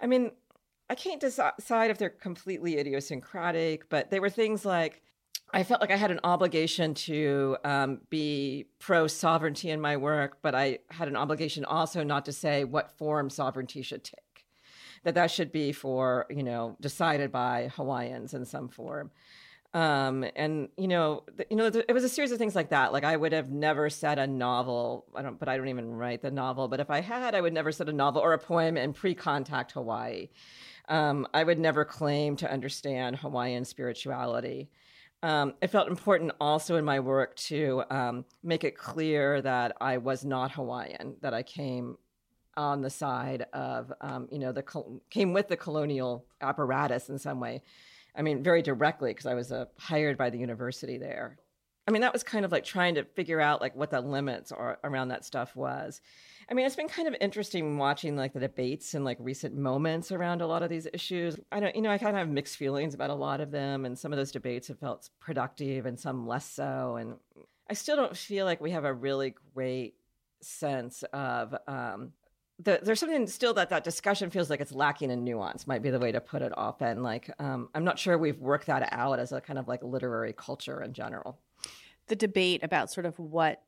[0.00, 0.32] I mean,
[0.90, 5.02] I can't decide if they're completely idiosyncratic, but they were things like
[5.52, 10.38] I felt like I had an obligation to um, be pro sovereignty in my work,
[10.42, 14.27] but I had an obligation also not to say what form sovereignty should take.
[15.04, 19.10] That that should be for you know decided by Hawaiians in some form.
[19.74, 22.92] Um, and you know, you know, it was a series of things like that.
[22.92, 25.04] Like I would have never said a novel.
[25.14, 26.68] I don't, but I don't even write the novel.
[26.68, 29.72] But if I had, I would never said a novel or a poem in pre-contact
[29.72, 30.28] Hawaii.
[30.88, 34.70] Um, I would never claim to understand Hawaiian spirituality.
[35.22, 39.98] Um, it felt important also in my work to um, make it clear that I
[39.98, 41.98] was not Hawaiian, that I came
[42.58, 44.64] on the side of, um, you know, the
[45.08, 47.62] came with the colonial apparatus in some way.
[48.16, 51.38] I mean, very directly because I was uh, hired by the university there.
[51.86, 54.52] I mean, that was kind of like trying to figure out like what the limits
[54.52, 56.02] are around that stuff was.
[56.50, 60.10] I mean, it's been kind of interesting watching like the debates and like recent moments
[60.10, 61.38] around a lot of these issues.
[61.52, 63.84] I don't, you know, I kind of have mixed feelings about a lot of them,
[63.84, 66.96] and some of those debates have felt productive and some less so.
[66.96, 67.14] And
[67.70, 69.94] I still don't feel like we have a really great
[70.42, 72.12] sense of um,
[72.60, 75.90] the, there's something still that that discussion feels like it's lacking in nuance might be
[75.90, 79.18] the way to put it often like um, i'm not sure we've worked that out
[79.18, 81.38] as a kind of like literary culture in general
[82.08, 83.62] the debate about sort of what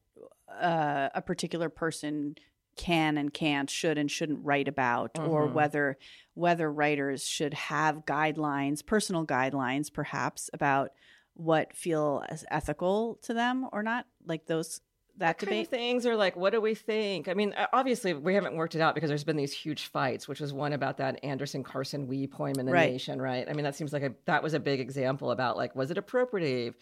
[0.60, 2.34] uh, a particular person
[2.76, 5.30] can and can't, should and shouldn't write about, mm-hmm.
[5.30, 5.98] or whether
[6.34, 10.90] whether writers should have guidelines, personal guidelines, perhaps about
[11.34, 14.80] what feel as ethical to them or not, like those
[15.20, 15.52] that, debate.
[15.52, 17.28] Kind of things are like, what do we think?
[17.28, 20.40] I mean, obviously, we haven't worked it out because there's been these huge fights, which
[20.40, 22.90] was one about that Anders Carlson-Wee poem in the right.
[22.90, 23.48] Nation, right?
[23.48, 25.96] I mean, that seems like a, that was a big example about like, was it
[25.96, 26.74] appropriative?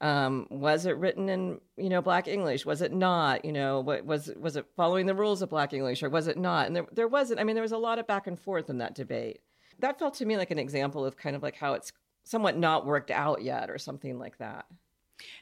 [0.00, 2.66] Um, was it written in you know Black English?
[2.66, 3.44] Was it not?
[3.44, 6.36] You know, what, was was it following the rules of Black English or was it
[6.36, 6.66] not?
[6.66, 7.40] And there there wasn't.
[7.40, 9.40] I mean, there was a lot of back and forth in that debate.
[9.78, 11.92] That felt to me like an example of kind of like how it's
[12.24, 14.66] somewhat not worked out yet or something like that.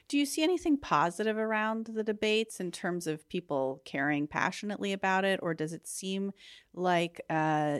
[0.07, 5.25] Do you see anything positive around the debates in terms of people caring passionately about
[5.25, 6.31] it, or does it seem
[6.73, 7.79] like uh,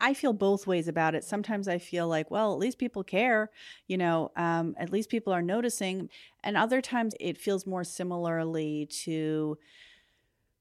[0.00, 1.22] I feel both ways about it.
[1.22, 3.50] Sometimes I feel like, well, at least people care,
[3.86, 6.10] you know, um, at least people are noticing.
[6.42, 9.58] And other times it feels more similarly to,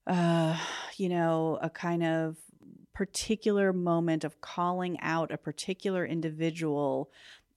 [0.06, 0.58] uh,
[0.97, 2.38] you know, a kind of
[2.93, 7.10] particular moment of calling out a particular individual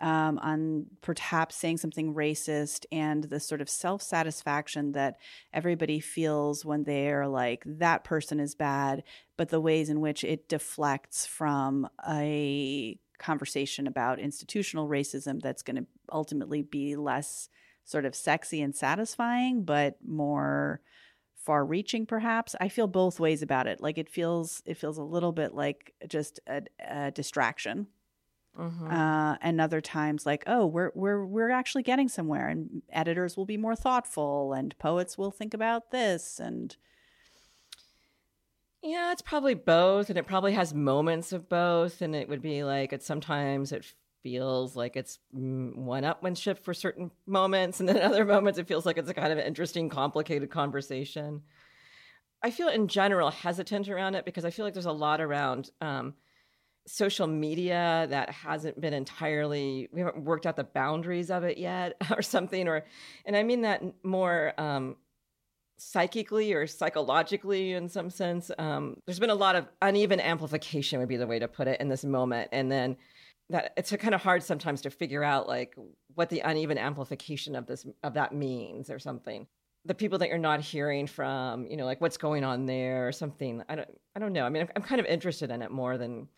[0.03, 5.17] um, on perhaps saying something racist and the sort of self satisfaction that
[5.55, 9.05] everybody feels when they're like, that person is bad,
[9.37, 15.77] but the ways in which it deflects from a conversation about institutional racism that's going
[15.77, 17.49] to ultimately be less
[17.85, 20.81] sort of sexy and satisfying, but more
[21.37, 22.57] far reaching perhaps.
[22.61, 23.81] I feel both ways about it.
[23.81, 27.87] Like it feels it feels a little bit like just a, a distraction
[28.59, 28.93] Mm-hmm.
[28.93, 33.47] Uh, and other times, like, oh, we're we're we're actually getting somewhere, and editors will
[33.47, 36.77] be more thoughtful, and poets will think about this, and
[38.83, 42.63] yeah, it's probably both, and it probably has moments of both, and it would be
[42.65, 43.87] like it sometimes it
[44.23, 48.99] feels like it's one upmanship for certain moments, and then other moments it feels like
[48.99, 51.43] it's a kind of interesting, complicated conversation.
[52.43, 55.71] I feel in general hesitant around it because I feel like there's a lot around.
[55.81, 56.15] Um,
[56.87, 61.95] social media that hasn't been entirely we haven't worked out the boundaries of it yet
[62.11, 62.85] or something or
[63.25, 64.97] and i mean that more um,
[65.83, 68.51] psychically or psychologically in some sense.
[68.59, 71.81] Um, there's been a lot of uneven amplification would be the way to put it
[71.81, 72.51] in this moment.
[72.53, 72.97] And then
[73.51, 75.75] that it's kind of hard sometimes to figure out like
[76.15, 79.47] what the uneven amplification of this of that means or something.
[79.85, 83.13] The people that you're not hearing from you know like what's going on there or
[83.13, 84.47] something i don't i don't know.
[84.47, 86.29] I mean i'm, I'm kind of interested in it more than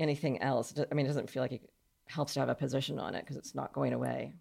[0.00, 0.74] anything else.
[0.90, 1.70] I mean, it doesn't feel like it
[2.06, 4.34] helps to have a position on it because it's not going away.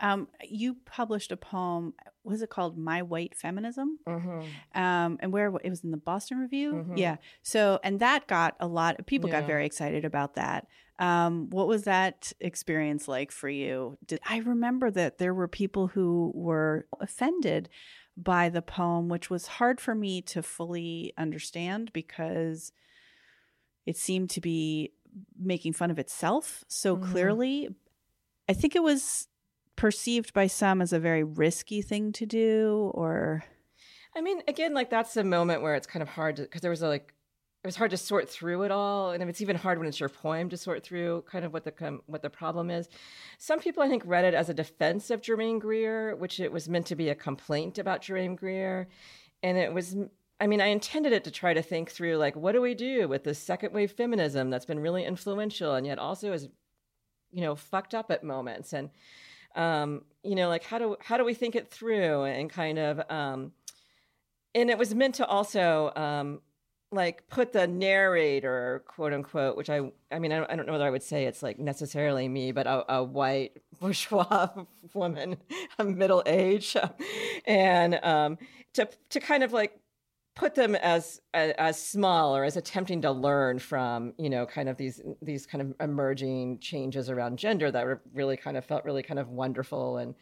[0.00, 1.94] Um, you published a poem.
[2.24, 3.98] Was it called "My White Feminism"?
[4.06, 4.80] Mm-hmm.
[4.80, 6.72] Um, and where it was in the Boston Review.
[6.72, 6.96] Mm-hmm.
[6.96, 7.16] Yeah.
[7.42, 8.98] So, and that got a lot.
[8.98, 9.40] of People yeah.
[9.40, 10.66] got very excited about that.
[10.98, 13.96] Um, what was that experience like for you?
[14.04, 17.68] Did, I remember that there were people who were offended
[18.16, 22.72] by the poem, which was hard for me to fully understand because
[23.86, 24.92] it seemed to be
[25.38, 27.10] making fun of itself so mm-hmm.
[27.10, 27.68] clearly.
[28.48, 29.28] I think it was
[29.76, 33.44] perceived by some as a very risky thing to do or
[34.14, 36.70] I mean, again, like that's the moment where it's kind of hard to because there
[36.70, 37.14] was a, like
[37.64, 40.08] it was hard to sort through it all, and it's even hard when it's your
[40.08, 42.88] poem to sort through kind of what the what the problem is.
[43.38, 46.68] Some people, I think, read it as a defense of Germaine Greer, which it was
[46.68, 48.88] meant to be a complaint about Germaine Greer,
[49.42, 49.96] and it was.
[50.42, 53.06] I mean, I intended it to try to think through like, what do we do
[53.06, 56.48] with this second wave feminism that's been really influential and yet also is,
[57.30, 58.90] you know, fucked up at moments, and
[59.54, 63.08] um, you know, like how do how do we think it through and kind of
[63.08, 63.52] um,
[64.52, 66.40] and it was meant to also um,
[66.90, 70.72] like put the narrator quote unquote which i i mean i don't, I don't know
[70.72, 74.48] whether i would say it's like necessarily me but a, a white bourgeois
[74.92, 75.38] woman
[75.78, 76.76] of middle age.
[77.46, 78.38] And um,
[78.74, 79.78] to to kind of like
[80.34, 84.68] put them as, as, as small or as attempting to learn from you know kind
[84.68, 88.84] of these these kind of emerging changes around gender that were really kind of felt
[88.84, 90.14] really kind of wonderful and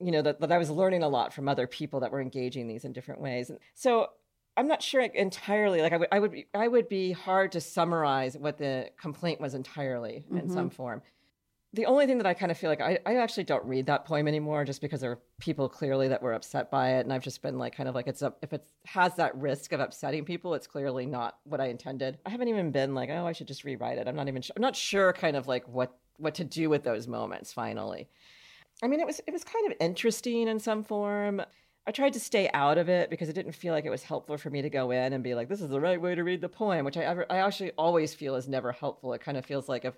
[0.00, 2.66] you know that, that i was learning a lot from other people that were engaging
[2.66, 4.08] these in different ways and so
[4.56, 7.60] i'm not sure entirely like i would i would be, I would be hard to
[7.60, 10.38] summarize what the complaint was entirely mm-hmm.
[10.38, 10.76] in some mm-hmm.
[10.76, 11.02] form
[11.74, 14.04] the only thing that I kind of feel like I, I actually don't read that
[14.04, 17.00] poem anymore just because there are people clearly that were upset by it.
[17.00, 19.72] And I've just been like, kind of like, it's a, if it has that risk
[19.72, 22.18] of upsetting people, it's clearly not what I intended.
[22.26, 24.06] I haven't even been like, oh, I should just rewrite it.
[24.06, 24.52] I'm not even sure.
[24.54, 28.08] I'm not sure kind of like what, what to do with those moments finally.
[28.82, 31.40] I mean, it was, it was kind of interesting in some form.
[31.86, 34.36] I tried to stay out of it because it didn't feel like it was helpful
[34.36, 36.42] for me to go in and be like, this is the right way to read
[36.42, 39.14] the poem, which I ever, I actually always feel is never helpful.
[39.14, 39.94] It kind of feels like if,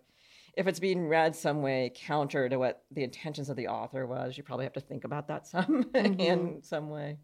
[0.56, 4.36] if it's being read some way counter to what the intentions of the author was,
[4.36, 6.20] you probably have to think about that some mm-hmm.
[6.20, 7.18] in some way.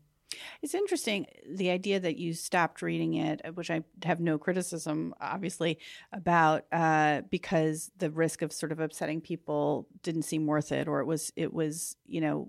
[0.62, 5.79] It's interesting the idea that you stopped reading it, which I have no criticism, obviously,
[6.12, 11.01] about uh, because the risk of sort of upsetting people didn't seem worth it, or
[11.01, 12.49] it was it was you know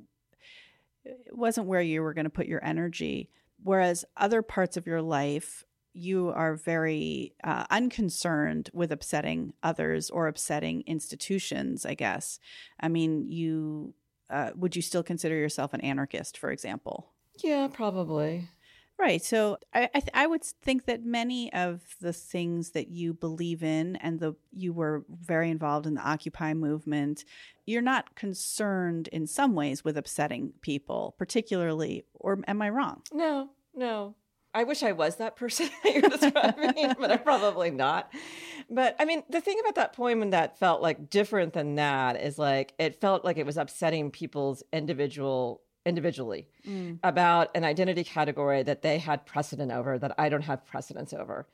[1.04, 3.30] it wasn't where you were going to put your energy.
[3.64, 10.28] Whereas other parts of your life you are very uh, unconcerned with upsetting others or
[10.28, 12.40] upsetting institutions, I guess.
[12.80, 13.94] I mean, you
[14.30, 17.10] uh, would you still consider yourself an anarchist, for example?
[17.44, 18.48] Yeah, probably.
[18.98, 19.24] Right.
[19.24, 23.64] So I I, th- I, would think that many of the things that you believe
[23.64, 27.26] in and the you were very involved in the Occupy movement,
[27.66, 32.06] you're not concerned in some ways with upsetting people, particularly.
[32.14, 33.02] Or am I wrong?
[33.12, 34.16] No, no.
[34.54, 38.12] I wish I was that person that you're describing, but I'm probably not.
[38.70, 42.38] But I mean, the thing about that poem that felt like different than that is
[42.38, 47.00] like it felt like it was upsetting people's individual individually mm.
[47.04, 51.48] about an identity category that they had precedent over that I don't have precedence over.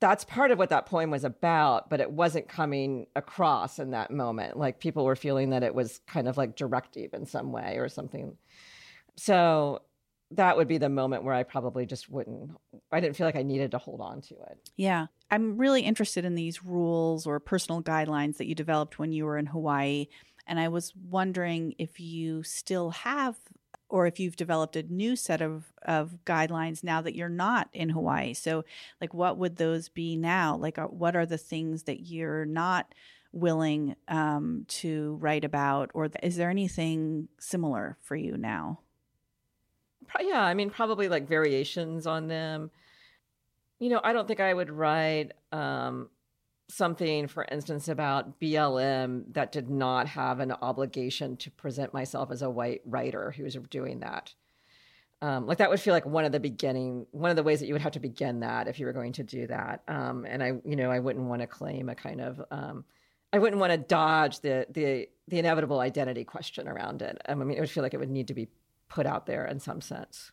[0.00, 4.10] That's part of what that poem was about, but it wasn't coming across in that
[4.10, 4.56] moment.
[4.56, 7.88] Like people were feeling that it was kind of like directive in some way or
[7.88, 8.36] something.
[9.16, 9.82] So
[10.36, 12.52] that would be the moment where I probably just wouldn't,
[12.90, 14.70] I didn't feel like I needed to hold on to it.
[14.76, 15.06] Yeah.
[15.30, 19.38] I'm really interested in these rules or personal guidelines that you developed when you were
[19.38, 20.06] in Hawaii.
[20.46, 23.36] And I was wondering if you still have
[23.88, 27.90] or if you've developed a new set of, of guidelines now that you're not in
[27.90, 28.32] Hawaii.
[28.32, 28.64] So,
[29.02, 30.56] like, what would those be now?
[30.56, 32.94] Like, uh, what are the things that you're not
[33.32, 35.90] willing um, to write about?
[35.92, 38.80] Or is there anything similar for you now?
[40.20, 42.70] Yeah, I mean, probably like variations on them.
[43.78, 46.08] You know, I don't think I would write um,
[46.68, 52.42] something, for instance, about BLM that did not have an obligation to present myself as
[52.42, 54.34] a white writer who was doing that.
[55.20, 57.66] Um, like that would feel like one of the beginning, one of the ways that
[57.66, 59.82] you would have to begin that if you were going to do that.
[59.86, 62.84] Um, and I, you know, I wouldn't want to claim a kind of, um,
[63.32, 67.20] I wouldn't want to dodge the the the inevitable identity question around it.
[67.26, 68.48] Um, I mean, it would feel like it would need to be
[68.92, 70.32] put out there in some sense.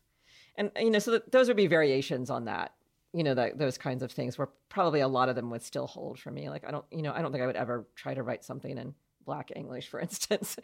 [0.56, 2.74] And you know, so th- those would be variations on that.
[3.14, 5.88] You know, that those kinds of things where probably a lot of them would still
[5.88, 6.50] hold for me.
[6.50, 8.78] Like I don't, you know, I don't think I would ever try to write something
[8.78, 8.94] in
[9.26, 10.58] Black English, for instance.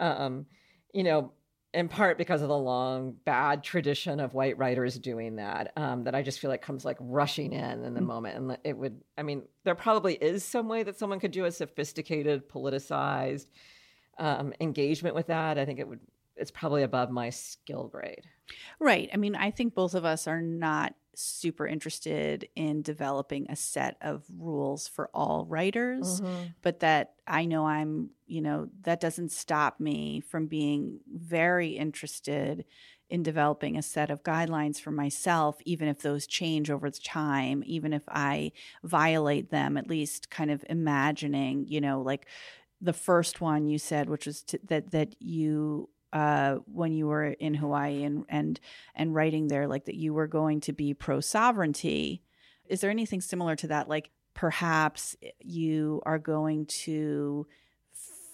[0.00, 0.46] um,
[0.92, 1.32] you know,
[1.72, 6.14] in part because of the long bad tradition of white writers doing that um, that
[6.14, 8.06] i just feel like comes like rushing in in the mm-hmm.
[8.06, 11.44] moment and it would i mean there probably is some way that someone could do
[11.44, 13.48] a sophisticated politicized
[14.18, 16.00] um, engagement with that i think it would
[16.36, 18.24] it's probably above my skill grade.
[18.78, 19.08] Right.
[19.12, 23.96] I mean, I think both of us are not super interested in developing a set
[24.02, 26.48] of rules for all writers, mm-hmm.
[26.62, 32.66] but that I know I'm, you know, that doesn't stop me from being very interested
[33.08, 37.92] in developing a set of guidelines for myself, even if those change over time, even
[37.92, 42.26] if I violate them, at least kind of imagining, you know, like
[42.80, 47.26] the first one you said, which was to, that that you uh, when you were
[47.26, 48.58] in Hawaii and and
[48.94, 52.22] and writing there, like that you were going to be pro sovereignty.
[52.66, 53.86] Is there anything similar to that?
[53.86, 57.46] Like perhaps you are going to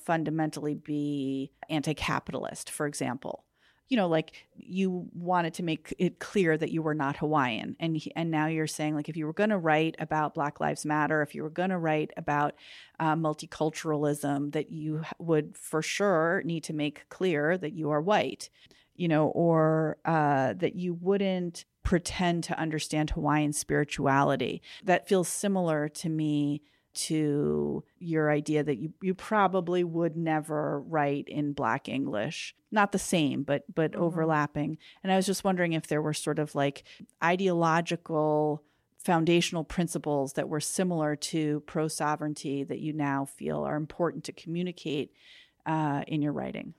[0.06, 3.44] fundamentally be anti-capitalist, for example
[3.92, 8.02] you know, like you wanted to make it clear that you were not Hawaiian, and
[8.16, 11.20] and now you're saying like if you were going to write about Black Lives Matter,
[11.20, 12.54] if you were going to write about
[12.98, 18.48] uh, multiculturalism, that you would for sure need to make clear that you are white,
[18.96, 24.62] you know, or uh, that you wouldn't pretend to understand Hawaiian spirituality.
[24.84, 26.62] That feels similar to me
[26.94, 32.54] to your idea that you, you probably would never write in black english.
[32.70, 34.02] Not the same but but mm-hmm.
[34.02, 34.78] overlapping.
[35.02, 36.84] And i was just wondering if there were sort of like
[37.22, 38.62] ideological
[38.98, 44.32] foundational principles that were similar to pro sovereignty that you now feel are important to
[44.32, 45.12] communicate
[45.66, 46.74] uh, in your writing.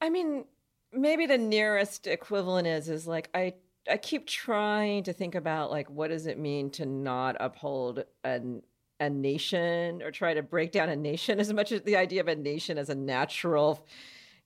[0.00, 0.44] I mean
[0.92, 3.52] maybe the nearest equivalent is is like i
[3.90, 8.62] I keep trying to think about like what does it mean to not uphold an
[9.00, 12.28] a nation or try to break down a nation as much as the idea of
[12.28, 13.86] a nation as a natural,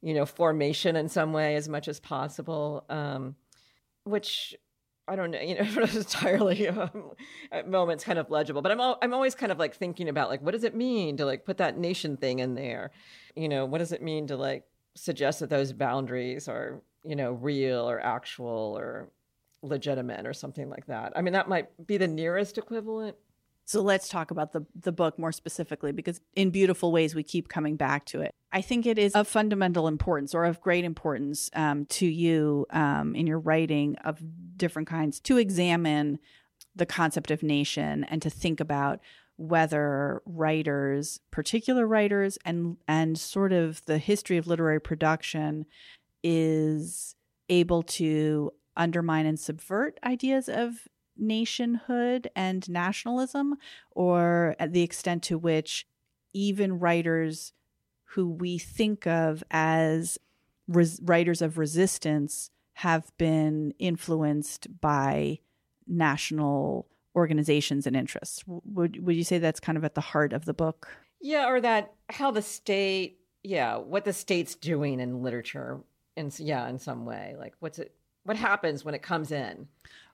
[0.00, 2.84] you know, formation in some way as much as possible.
[2.88, 3.36] Um,
[4.05, 4.55] which
[5.09, 7.12] I don't know, you know, entirely um,
[7.50, 10.28] at moments kind of legible, but I'm al- I'm always kind of like thinking about
[10.28, 12.90] like what does it mean to like put that nation thing in there,
[13.34, 17.32] you know, what does it mean to like suggest that those boundaries are you know
[17.32, 19.09] real or actual or
[19.62, 21.12] legitimate or something like that.
[21.16, 23.16] I mean, that might be the nearest equivalent.
[23.64, 27.48] So let's talk about the, the book more specifically because, in beautiful ways, we keep
[27.48, 28.34] coming back to it.
[28.52, 33.14] I think it is of fundamental importance or of great importance um, to you um,
[33.14, 34.20] in your writing of
[34.56, 36.18] different kinds to examine
[36.74, 39.00] the concept of nation and to think about
[39.36, 45.66] whether writers, particular writers, and and sort of the history of literary production
[46.22, 47.14] is
[47.48, 53.56] able to undermine and subvert ideas of nationhood and nationalism,
[53.90, 55.86] or at the extent to which
[56.32, 57.52] even writers
[58.04, 60.18] who we think of as
[60.68, 65.38] res- writers of resistance have been influenced by
[65.86, 68.42] national organizations and interests.
[68.46, 70.88] Would would you say that's kind of at the heart of the book?
[71.20, 75.80] Yeah, or that how the state, yeah, what the state's doing in literature,
[76.16, 77.94] and yeah, in some way, like what's it,
[78.25, 79.68] what happens when it comes in,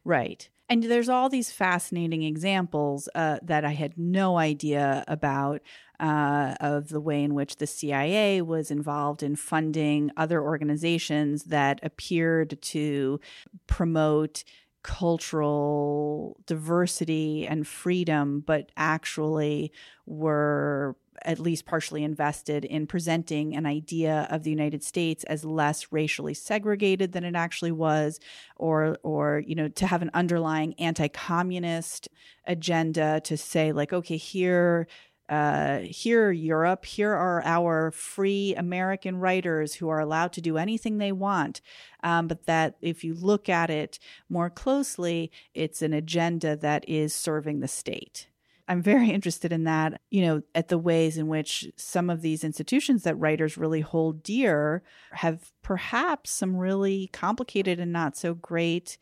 [0.05, 0.49] right?
[0.71, 5.63] And there's all these fascinating examples uh, that I had no idea about
[5.99, 11.81] uh, of the way in which the CIA was involved in funding other organizations that
[11.83, 13.19] appeared to
[13.67, 14.45] promote
[14.83, 19.73] cultural diversity and freedom, but actually
[20.07, 25.93] were at least partially invested in presenting an idea of the United States as less
[25.93, 28.21] racially segregated than it actually was,
[28.57, 32.09] or or you know to have an underlying anti-communist
[32.47, 34.87] agenda to say like okay here.
[35.29, 40.97] Uh, here, Europe, here are our free American writers who are allowed to do anything
[40.97, 41.61] they want.
[42.03, 43.99] Um, but that if you look at it
[44.31, 48.29] more closely, it's an agenda that is serving the state.
[48.69, 52.45] I'm very interested in that, you know, at the ways in which some of these
[52.45, 58.99] institutions that writers really hold dear have perhaps some really complicated and not so great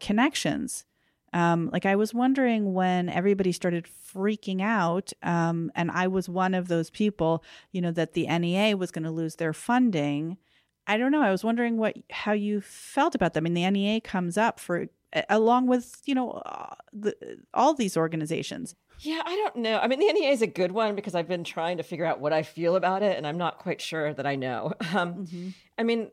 [0.00, 0.84] connections.
[1.32, 6.54] Um, like I was wondering when everybody started freaking out, um, and I was one
[6.54, 10.38] of those people, you know, that the NEA was going to lose their funding.
[10.86, 11.20] I don't know.
[11.20, 13.44] I was wondering what how you felt about them.
[13.44, 14.86] I mean, the NEA comes up for
[15.28, 17.14] along with you know uh, the,
[17.54, 18.74] all these organizations.
[19.00, 19.78] Yeah i don't know.
[19.78, 22.20] I mean the nea is a good one because i've been trying to figure out
[22.20, 24.72] what i feel about it and i'm not quite sure that i know.
[24.94, 25.48] Um, mm-hmm.
[25.76, 26.10] i mean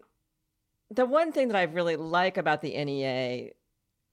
[0.91, 3.51] the one thing that i really like about the nea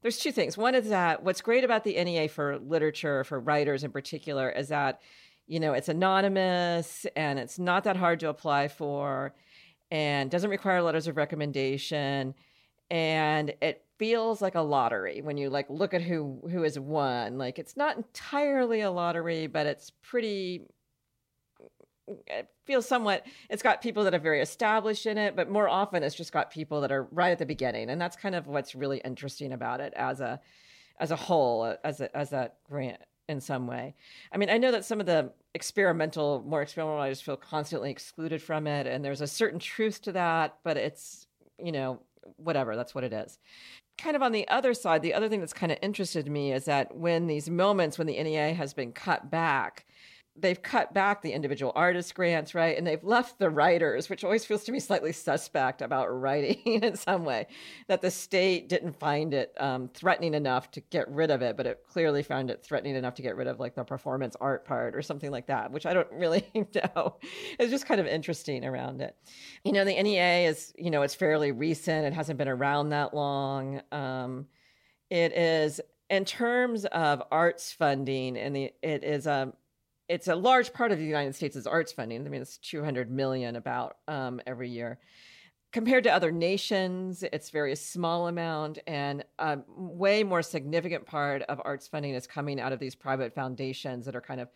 [0.03, 0.59] there's two things.
[0.59, 4.69] One is that what's great about the nea for literature for writers in particular is
[4.69, 5.01] that
[5.47, 9.33] you know it's anonymous and it's not that hard to apply for
[9.91, 12.35] and doesn't require letters of recommendation.
[12.91, 17.39] And it feels like a lottery when you like look at who who has won.
[17.39, 20.67] Like it's not entirely a lottery but it's pretty
[22.27, 26.03] it feels somewhat it's got people that are very established in it but more often
[26.03, 28.75] it's just got people that are right at the beginning and that's kind of what's
[28.75, 30.41] really interesting about it as a
[30.99, 33.95] as a whole as a as a grant in some way.
[34.33, 38.43] I mean i know that some of the experimental more experimental writers feel constantly excluded
[38.43, 42.01] from it and there's a certain truth to that but it's you know
[42.37, 43.39] whatever that's what it is
[44.03, 46.65] kind of on the other side, the other thing that's kind of interested me is
[46.65, 49.87] that when these moments when the NEA has been cut back,
[50.35, 52.77] they've cut back the individual artist grants, right?
[52.77, 56.97] And they've left the writers, which always feels to me slightly suspect about writing in
[56.97, 57.47] some way,
[57.89, 61.67] that the state didn't find it um, threatening enough to get rid of it, but
[61.67, 64.97] it clearly found it threatening enough to get rid of like the performance art part
[64.97, 67.17] or something like that, which I don't really know.
[67.59, 69.15] It's just kind of interesting around it.
[69.65, 72.07] You know, the NEA is, you know, it's fairly recent.
[72.07, 73.83] It hasn't been around that long.
[73.93, 74.47] Um,
[75.11, 75.79] it is
[76.09, 79.53] in terms of arts funding, and the it is a um,
[80.09, 82.27] it's a large part of the United States' arts funding.
[82.27, 84.99] I mean, it's 200 million about um, every year.
[85.73, 91.63] Compared to other nations, it's very small amount, and a way more significant part of
[91.65, 94.49] arts funding is coming out of these private foundations that are kind of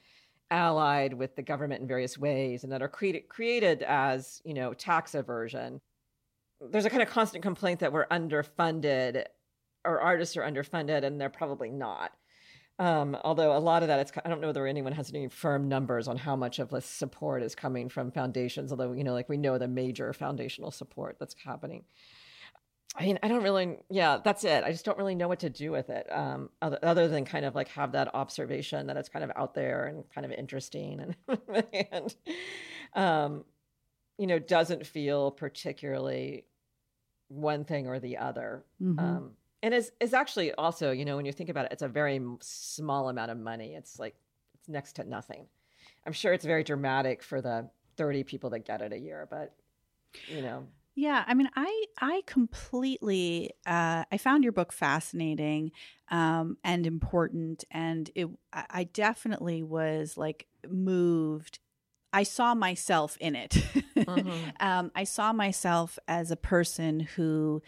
[0.50, 4.74] allied with the government in various ways and that are created created as you know
[4.74, 5.80] tax aversion.
[6.60, 9.24] There's a kind of constant complaint that we're underfunded,
[9.84, 12.12] or artists are underfunded, and they're probably not.
[12.78, 15.68] Um, although a lot of that, it's, I don't know whether anyone has any firm
[15.68, 19.28] numbers on how much of the support is coming from foundations, although, you know, like
[19.28, 21.84] we know the major foundational support that's happening.
[22.94, 24.62] I mean, I don't really, yeah, that's it.
[24.64, 27.44] I just don't really know what to do with it, um, other, other, than kind
[27.44, 31.14] of like have that observation that it's kind of out there and kind of interesting
[31.28, 32.14] and, and
[32.94, 33.44] um,
[34.18, 36.44] you know, doesn't feel particularly
[37.28, 38.64] one thing or the other.
[38.80, 38.98] Mm-hmm.
[38.98, 39.30] Um,
[39.66, 42.20] and is is actually also you know when you think about it it's a very
[42.40, 44.14] small amount of money it's like
[44.54, 45.44] it's next to nothing
[46.06, 49.54] i'm sure it's very dramatic for the 30 people that get it a year but
[50.28, 50.64] you know
[50.94, 55.72] yeah i mean i i completely uh, i found your book fascinating
[56.12, 61.58] um, and important and it i definitely was like moved
[62.12, 63.50] I saw myself in it.
[63.96, 64.50] mm-hmm.
[64.60, 67.62] um, I saw myself as a person who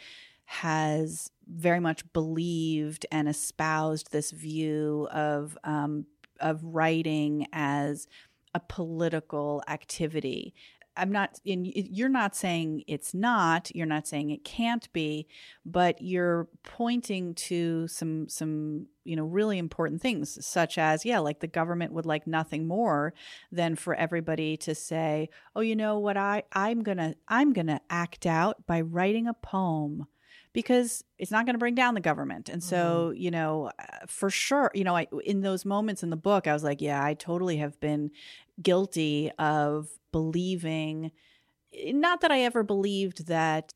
[0.51, 6.07] has very much believed and espoused this view of um,
[6.41, 8.09] of writing as
[8.55, 10.55] a political activity.
[10.97, 15.27] I'm not in you're not saying it's not, you're not saying it can't be,
[15.67, 21.41] but you're pointing to some some, you know, really important things such as yeah, like
[21.41, 23.13] the government would like nothing more
[23.53, 27.67] than for everybody to say, "Oh, you know what I I'm going to I'm going
[27.67, 30.07] to act out by writing a poem."
[30.59, 32.49] Because it's not going to bring down the government.
[32.49, 33.23] And so, mm-hmm.
[33.23, 36.53] you know, uh, for sure, you know, I, in those moments in the book, I
[36.53, 38.11] was like, yeah, I totally have been
[38.61, 41.13] guilty of believing,
[41.73, 43.73] not that I ever believed that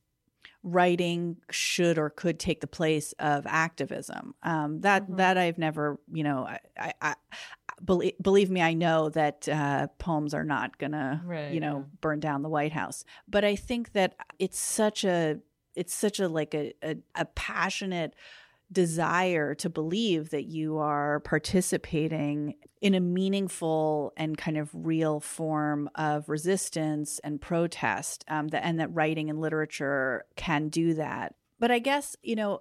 [0.64, 4.34] writing should or could take the place of activism.
[4.42, 5.16] Um, that mm-hmm.
[5.18, 7.14] that I've never, you know, I, I, I
[7.84, 11.96] believe, believe me, I know that uh, poems are not gonna, right, you know, yeah.
[12.00, 13.04] burn down the White House.
[13.28, 15.38] But I think that it's such a
[15.74, 18.14] it's such a like a, a, a passionate
[18.70, 25.90] desire to believe that you are participating in a meaningful and kind of real form
[25.94, 31.34] of resistance and protest um, and that writing and literature can do that.
[31.58, 32.60] But i guess you know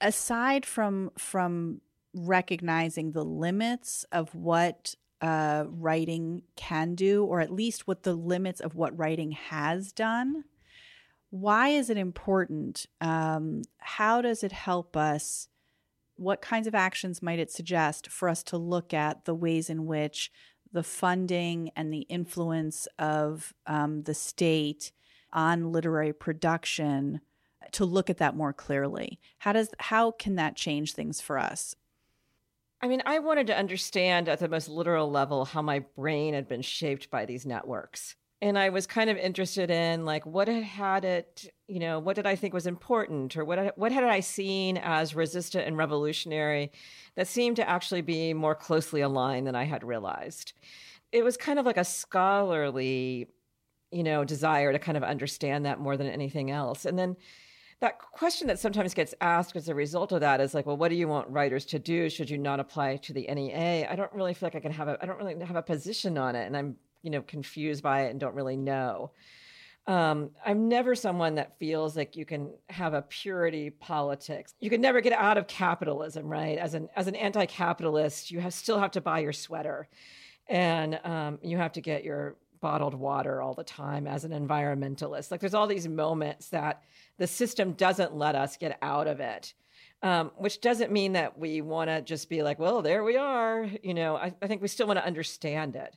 [0.00, 1.80] aside from from
[2.14, 8.60] recognizing the limits of what uh, writing can do or at least what the limits
[8.60, 10.44] of what writing has done
[11.34, 12.86] why is it important?
[13.00, 15.48] Um, how does it help us?
[16.14, 19.86] What kinds of actions might it suggest for us to look at the ways in
[19.86, 20.30] which
[20.72, 24.92] the funding and the influence of um, the state
[25.32, 27.20] on literary production
[27.72, 29.18] to look at that more clearly?
[29.38, 31.74] How does how can that change things for us?
[32.80, 36.46] I mean, I wanted to understand at the most literal level how my brain had
[36.46, 38.14] been shaped by these networks
[38.44, 42.26] and I was kind of interested in like what had it, you know, what did
[42.26, 46.70] I think was important, or what what had I seen as resistant and revolutionary
[47.16, 50.52] that seemed to actually be more closely aligned than I had realized.
[51.10, 53.28] It was kind of like a scholarly,
[53.90, 57.16] you know, desire to kind of understand that more than anything else, and then.
[57.80, 60.88] That question that sometimes gets asked as a result of that is like, well, what
[60.88, 62.08] do you want writers to do?
[62.08, 63.86] Should you not apply to the NEA?
[63.90, 66.16] I don't really feel like I can have a, I don't really have a position
[66.16, 66.46] on it.
[66.46, 69.12] And I'm you know confused by it and don't really know.
[69.86, 74.54] Um, I'm never someone that feels like you can have a purity politics.
[74.58, 76.56] You can never get out of capitalism, right?
[76.56, 79.88] As an as an anti-capitalist, you have still have to buy your sweater,
[80.48, 85.30] and um, you have to get your bottled water all the time as an environmentalist.
[85.30, 86.82] Like there's all these moments that
[87.18, 89.52] the system doesn't let us get out of it.
[90.02, 93.66] Um, which doesn't mean that we want to just be like, well, there we are.
[93.82, 95.96] You know, I, I think we still want to understand it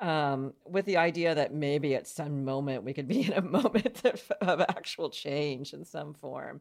[0.00, 4.04] um, with the idea that maybe at some moment we could be in a moment
[4.04, 6.60] of, of actual change in some form.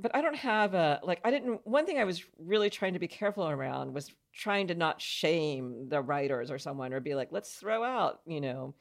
[0.00, 2.98] but I don't have a like I didn't one thing I was really trying to
[2.98, 7.32] be careful around was trying to not shame the writers or someone or be like
[7.32, 8.74] let's throw out, you know,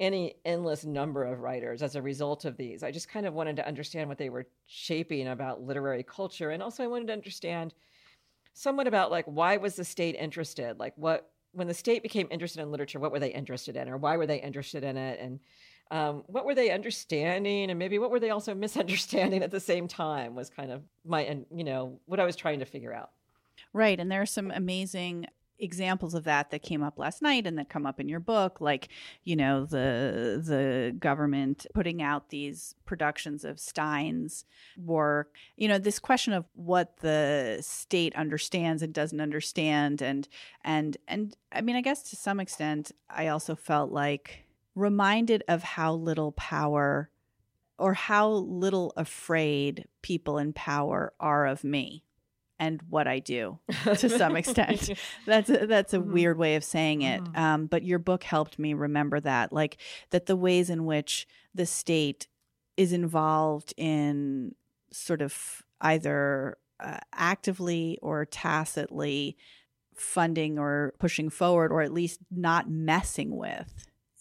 [0.00, 2.82] any endless number of writers as a result of these.
[2.82, 6.62] I just kind of wanted to understand what they were shaping about literary culture and
[6.62, 7.74] also I wanted to understand
[8.54, 10.80] somewhat about like why was the state interested?
[10.80, 13.96] Like what when the state became interested in literature, what were they interested in or
[13.96, 15.20] why were they interested in it?
[15.20, 15.40] And
[15.90, 17.70] um, what were they understanding?
[17.70, 21.22] And maybe what were they also misunderstanding at the same time was kind of my
[21.22, 23.10] and you know what i was trying to figure out.
[23.72, 25.26] Right and there are some amazing
[25.58, 28.60] examples of that that came up last night and that come up in your book
[28.60, 28.88] like
[29.24, 34.44] you know the the government putting out these productions of Stein's
[34.76, 35.34] work.
[35.56, 40.28] You know this question of what the state understands and doesn't understand and
[40.64, 44.44] and and I mean I guess to some extent I also felt like
[44.74, 47.10] reminded of how little power
[47.78, 52.04] or how little afraid people in power are of me
[52.58, 54.90] and what I do to some extent.
[55.26, 56.12] that's a, that's a mm-hmm.
[56.12, 57.22] weird way of saying it.
[57.22, 57.36] Mm-hmm.
[57.36, 59.78] Um, but your book helped me remember that, like
[60.10, 62.26] that the ways in which the state
[62.76, 64.54] is involved in
[64.92, 69.36] sort of either uh, actively or tacitly
[69.94, 73.74] funding or pushing forward, or at least not messing with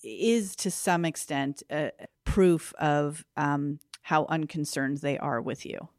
[0.03, 1.91] is to some extent a
[2.23, 5.89] proof of um, how unconcerned they are with you.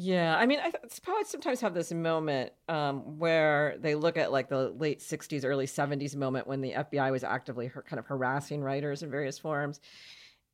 [0.00, 4.30] Yeah, I mean, I th- poets sometimes have this moment um, where they look at
[4.30, 8.06] like the late '60s, early '70s moment when the FBI was actively her- kind of
[8.06, 9.80] harassing writers in various forms,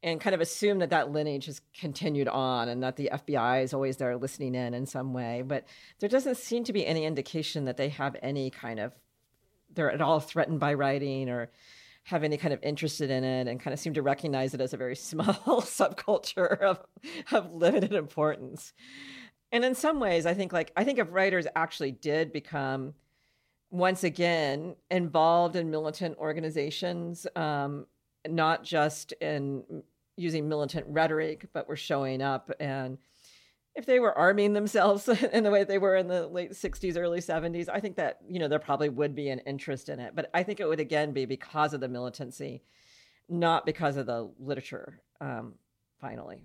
[0.03, 3.75] and kind of assume that that lineage has continued on and that the FBI is
[3.75, 5.43] always there listening in in some way.
[5.47, 5.67] But
[5.99, 8.95] there doesn't seem to be any indication that they have any kind of
[9.75, 11.51] they're at all threatened by writing or
[12.05, 14.73] have any kind of interested in it and kind of seem to recognize it as
[14.73, 15.27] a very small
[15.63, 16.81] subculture of,
[17.33, 18.73] of limited importance.
[19.55, 22.95] And in some ways, I think like I think if writers actually did become
[23.71, 27.87] once again involved in militant organizations, um,
[28.29, 29.85] not just in
[30.17, 32.99] using militant rhetoric, but were showing up and
[33.77, 37.19] if they were arming themselves in the way they were in the late 60s early
[37.19, 40.15] 70s i think that you know there probably would be an interest in it.
[40.15, 42.63] But i think it would again be because of the militancy
[43.29, 45.55] not because of the literature um,
[46.01, 46.43] finally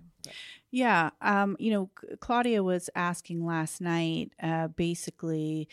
[0.70, 1.90] yeah um, you know
[2.20, 5.68] claudia was asking last night uh, basically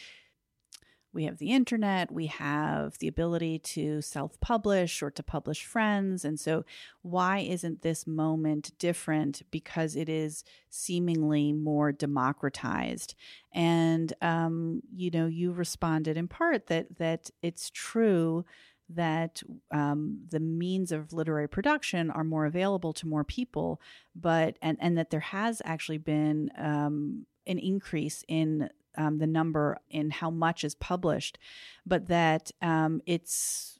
[1.17, 6.23] we have the internet, we have the ability to self publish or to publish friends.
[6.23, 6.63] And so,
[7.01, 9.41] why isn't this moment different?
[9.49, 13.15] Because it is seemingly more democratized.
[13.51, 18.45] And, um, you know, you responded in part that, that it's true
[18.89, 23.81] that um, the means of literary production are more available to more people,
[24.15, 29.77] but and and that there has actually been um, an increase in um, the number
[29.89, 31.37] in how much is published,
[31.85, 33.79] but that um, it's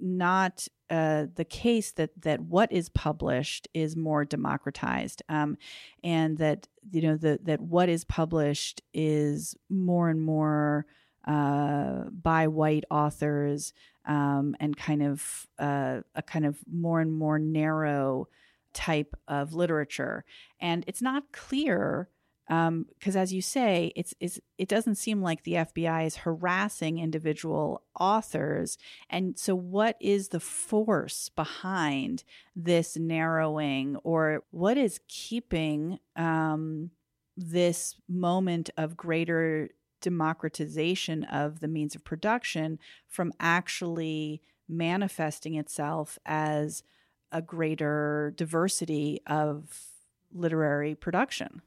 [0.00, 5.56] not uh, the case that that what is published is more democratized, um,
[6.02, 10.86] and that you know the, that what is published is more and more
[11.26, 13.72] uh, by white authors
[14.06, 18.28] um, and kind of uh, a kind of more and more narrow
[18.72, 20.24] type of literature,
[20.60, 22.08] and it's not clear
[22.48, 26.98] because um, as you say, it's, it's it doesn't seem like the FBI is harassing
[26.98, 28.76] individual authors.
[29.08, 36.90] And so, what is the force behind this narrowing, or what is keeping um,
[37.36, 39.70] this moment of greater
[40.02, 42.78] democratization of the means of production
[43.08, 46.82] from actually manifesting itself as
[47.30, 49.86] a greater diversity of
[50.32, 51.62] literary production?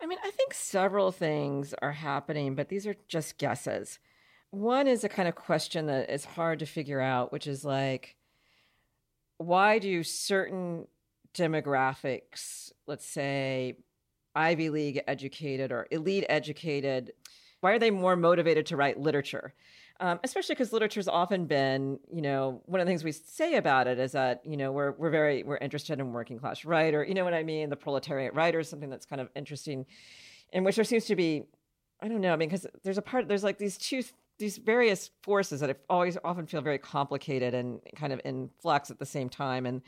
[0.00, 3.98] I mean, I think several things are happening, but these are just guesses.
[4.50, 8.16] One is a kind of question that is hard to figure out, which is like,
[9.38, 10.86] why do certain
[11.34, 13.76] demographics, let's say
[14.38, 17.12] Ivy League educated or elite educated,
[17.60, 19.54] why are they more motivated to write literature?
[20.00, 23.88] um, especially because literature's often been, you know, one of the things we say about
[23.88, 27.14] it is that, you know, we're, we're very, we're interested in working class writer, you
[27.14, 27.68] know what I mean?
[27.68, 29.86] The proletariat writer is something that's kind of interesting,
[30.52, 31.42] in which there seems to be,
[32.00, 34.04] I don't know, I mean, because there's a part, there's like these two,
[34.38, 39.00] these various forces that always often feel very complicated and kind of in flux at
[39.00, 39.66] the same time.
[39.66, 39.82] And,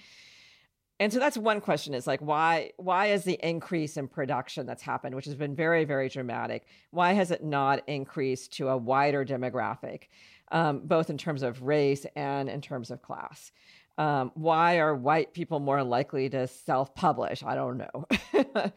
[1.00, 4.82] and so that's one question is like why why is the increase in production that's
[4.82, 9.24] happened which has been very very dramatic why has it not increased to a wider
[9.24, 10.04] demographic
[10.52, 13.50] um, both in terms of race and in terms of class
[13.98, 17.42] Um, why are white people more likely to self publish?
[17.42, 18.72] I don't know.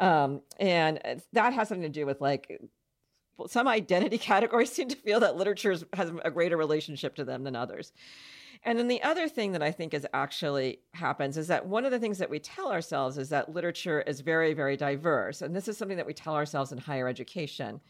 [0.08, 2.60] um, and that has something to do with like
[3.46, 7.54] some identity categories seem to feel that literature has a greater relationship to them than
[7.54, 7.92] others.
[8.64, 11.90] And then the other thing that I think is actually happens is that one of
[11.90, 15.42] the things that we tell ourselves is that literature is very, very diverse.
[15.42, 17.80] And this is something that we tell ourselves in higher education.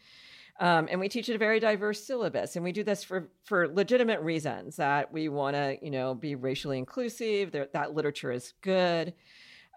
[0.59, 4.21] Um, and we teach a very diverse syllabus, and we do this for for legitimate
[4.21, 7.51] reasons that we want to, you know, be racially inclusive.
[7.51, 9.13] That, that literature is good.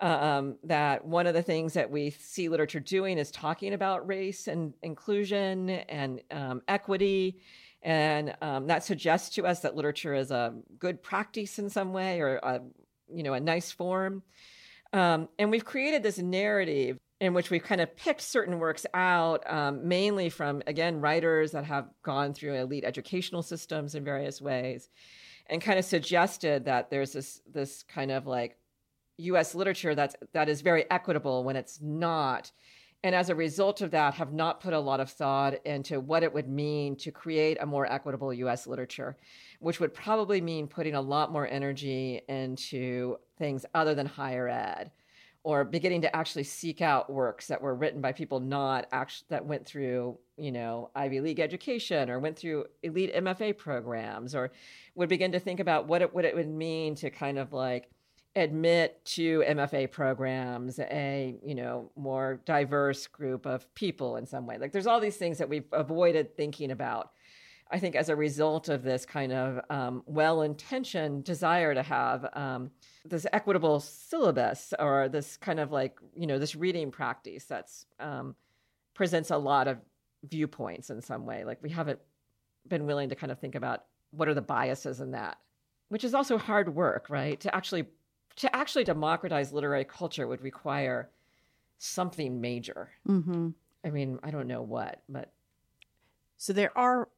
[0.00, 4.46] Um, that one of the things that we see literature doing is talking about race
[4.46, 7.40] and inclusion and um, equity,
[7.88, 12.20] and um, that suggests to us that literature is a good practice in some way
[12.20, 12.60] or a,
[13.10, 14.22] you know a nice form.
[14.92, 19.50] Um, and we've created this narrative in which we've kind of picked certain works out,
[19.50, 24.90] um, mainly from, again, writers that have gone through elite educational systems in various ways,
[25.46, 28.58] and kind of suggested that there's this, this kind of like
[29.16, 32.52] US literature that's, that is very equitable when it's not.
[33.04, 36.24] And as a result of that, have not put a lot of thought into what
[36.24, 39.16] it would mean to create a more equitable US literature,
[39.60, 44.90] which would probably mean putting a lot more energy into things other than higher ed
[45.44, 49.46] or beginning to actually seek out works that were written by people not actually that
[49.46, 54.50] went through you know ivy league education or went through elite mfa programs or
[54.94, 57.88] would begin to think about what it what it would mean to kind of like
[58.38, 64.58] admit to mfa programs a you know more diverse group of people in some way
[64.58, 67.10] like there's all these things that we've avoided thinking about
[67.70, 72.26] I think as a result of this kind of um, well intentioned desire to have
[72.32, 72.70] um,
[73.04, 78.34] this equitable syllabus or this kind of like, you know, this reading practice that's um,
[78.94, 79.78] presents a lot of
[80.28, 81.44] viewpoints in some way.
[81.44, 81.98] Like we haven't
[82.66, 85.38] been willing to kind of think about what are the biases in that,
[85.90, 87.38] which is also hard work, right?
[87.40, 87.86] To actually
[88.38, 91.10] to actually democratize literary culture would require
[91.78, 92.90] something major.
[93.06, 93.50] Mm-hmm.
[93.84, 95.32] I mean, I don't know what, but
[96.36, 97.08] so there are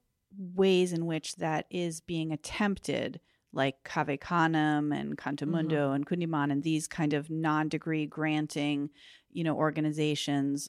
[0.54, 3.20] ways in which that is being attempted,
[3.52, 5.94] like Cave Canem and CantoMundo mm-hmm.
[5.94, 8.90] and Kundiman and these kind of non-degree granting,
[9.32, 10.68] you know, organizations.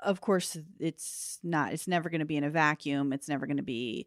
[0.00, 1.72] Of course, it's not.
[1.72, 3.12] It's never going to be in a vacuum.
[3.12, 4.06] It's never going to be.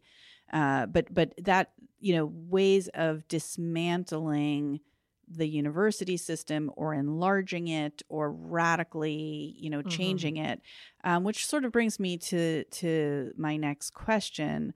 [0.52, 4.80] Uh, but but that you know ways of dismantling
[5.28, 9.88] the university system or enlarging it or radically you know mm-hmm.
[9.88, 10.60] changing it
[11.04, 14.72] um, which sort of brings me to to my next question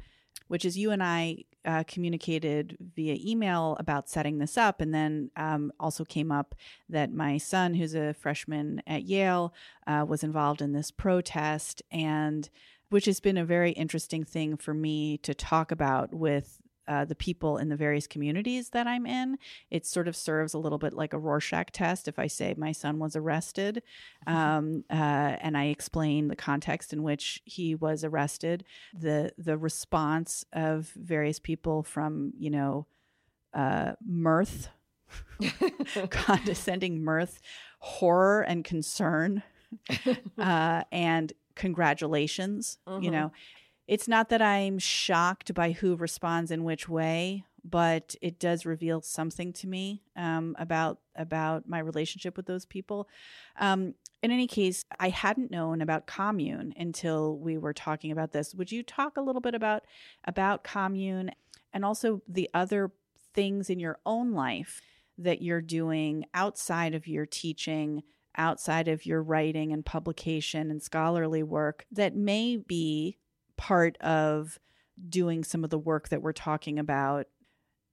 [0.48, 4.80] which is you and I uh, communicated via email about setting this up.
[4.80, 6.54] And then um, also came up
[6.88, 9.52] that my son, who's a freshman at Yale,
[9.86, 11.82] uh, was involved in this protest.
[11.90, 12.48] And
[12.88, 17.14] which has been a very interesting thing for me to talk about with uh, the
[17.14, 19.38] people in the various communities that I'm in.
[19.70, 22.08] It sort of serves a little bit like a Rorschach test.
[22.08, 23.82] If I say my son was arrested,
[24.26, 24.36] mm-hmm.
[24.36, 28.64] um, uh, and I explain the context in which he was arrested,
[28.98, 32.86] the the response of various people from you know
[33.54, 34.68] uh, mirth,
[36.10, 37.40] condescending mirth,
[37.78, 39.42] horror and concern,
[40.38, 42.78] uh, and congratulations.
[42.86, 43.10] You mm-hmm.
[43.10, 43.32] know
[43.86, 49.00] it's not that I'm shocked by who responds in which way, but it does reveal
[49.00, 53.08] something to me um, about about my relationship with those people.
[53.58, 58.54] Um, in any case, I hadn't known about commune until we were talking about this.
[58.54, 59.84] Would you talk a little bit about
[60.24, 61.30] about commune
[61.72, 62.90] and also the other
[63.34, 64.80] things in your own life
[65.18, 68.02] that you're doing outside of your teaching?
[68.38, 73.16] outside of your writing and publication and scholarly work that may be
[73.56, 74.58] part of
[75.08, 77.26] doing some of the work that we're talking about.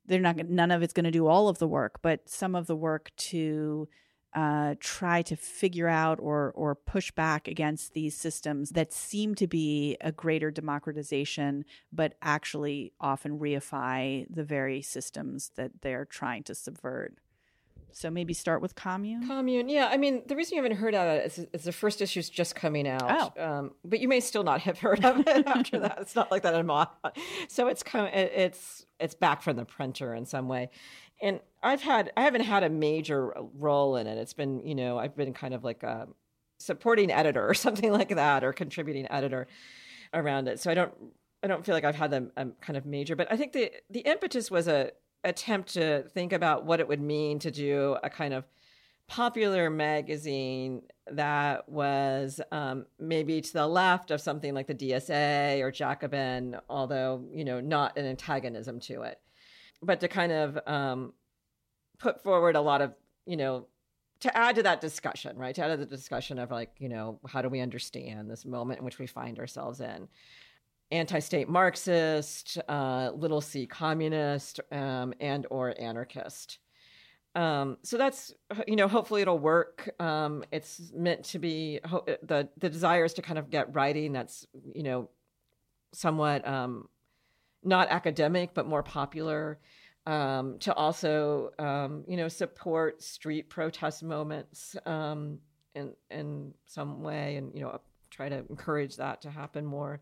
[0.05, 2.67] They're not none of it's going to do all of the work, but some of
[2.67, 3.87] the work to
[4.33, 9.47] uh, try to figure out or or push back against these systems that seem to
[9.47, 16.55] be a greater democratization, but actually often reify the very systems that they're trying to
[16.55, 17.15] subvert.
[17.93, 19.27] So maybe start with commune.
[19.27, 19.87] Commune, yeah.
[19.91, 22.29] I mean, the reason you haven't heard of it is, is the first issue is
[22.29, 23.33] just coming out.
[23.37, 23.43] Oh.
[23.43, 25.99] Um, but you may still not have heard of it after that.
[26.01, 26.87] It's not like that in mod.
[27.47, 30.69] So it's come, it's it's back from the printer in some way.
[31.21, 34.17] And I've had I haven't had a major role in it.
[34.17, 36.07] It's been you know I've been kind of like a
[36.59, 39.47] supporting editor or something like that, or contributing editor
[40.13, 40.59] around it.
[40.59, 40.93] So I don't
[41.43, 43.15] I don't feel like I've had them um, kind of major.
[43.15, 44.91] But I think the the impetus was a
[45.23, 48.45] attempt to think about what it would mean to do a kind of
[49.07, 55.71] popular magazine that was um, maybe to the left of something like the DSA or
[55.71, 59.19] Jacobin, although you know not an antagonism to it,
[59.81, 61.13] but to kind of um,
[61.99, 62.93] put forward a lot of,
[63.25, 63.67] you know,
[64.19, 65.55] to add to that discussion, right?
[65.55, 68.79] To add to the discussion of like, you know, how do we understand this moment
[68.79, 70.07] in which we find ourselves in?
[70.91, 76.59] Anti-state Marxist, uh, little c communist, um, and or anarchist.
[77.35, 78.33] Um, so that's
[78.67, 79.89] you know hopefully it'll work.
[79.99, 84.13] Um, it's meant to be ho- the the desire is to kind of get writing
[84.13, 85.09] that's you know
[85.93, 86.87] somewhat um,
[87.63, 89.59] not academic but more popular.
[90.05, 95.39] Um, to also um, you know support street protest moments um,
[95.73, 97.79] in in some way, and you know
[98.11, 100.01] try to encourage that to happen more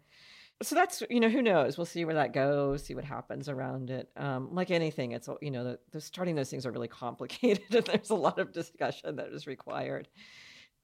[0.61, 1.77] so that's you know who knows?
[1.77, 4.09] We'll see where that goes see what happens around it.
[4.15, 7.85] Um, like anything it's you know the, the starting those things are really complicated and
[7.85, 10.07] there's a lot of discussion that is required.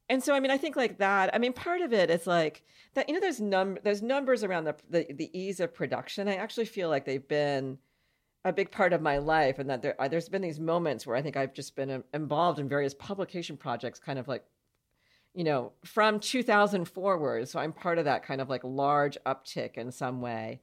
[0.09, 2.63] And so i mean i think like that i mean part of it is like
[2.93, 6.35] that you know there's num there's numbers around the, the the ease of production i
[6.35, 7.77] actually feel like they've been
[8.45, 11.21] a big part of my life and that there there's been these moments where i
[11.21, 14.45] think i've just been involved in various publication projects kind of like
[15.37, 17.47] you know, from 2000 forward.
[17.47, 20.61] So I'm part of that kind of like large uptick in some way.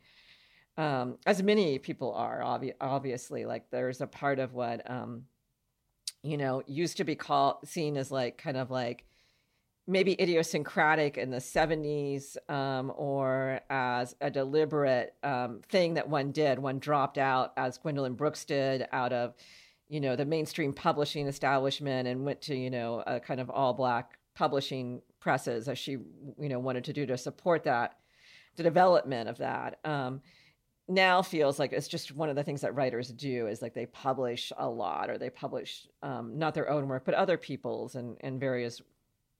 [0.76, 5.26] Um, as many people are, obvi- obviously, like there's a part of what, um,
[6.24, 9.04] you know, used to be called, seen as like kind of like
[9.86, 16.58] maybe idiosyncratic in the 70s um, or as a deliberate um, thing that one did.
[16.58, 19.34] One dropped out, as Gwendolyn Brooks did, out of,
[19.88, 23.72] you know, the mainstream publishing establishment and went to, you know, a kind of all
[23.72, 27.98] black publishing presses as she you know wanted to do to support that
[28.56, 30.20] the development of that um,
[30.88, 33.86] now feels like it's just one of the things that writers do is like they
[33.86, 38.16] publish a lot or they publish um, not their own work but other people's and
[38.20, 38.82] in, various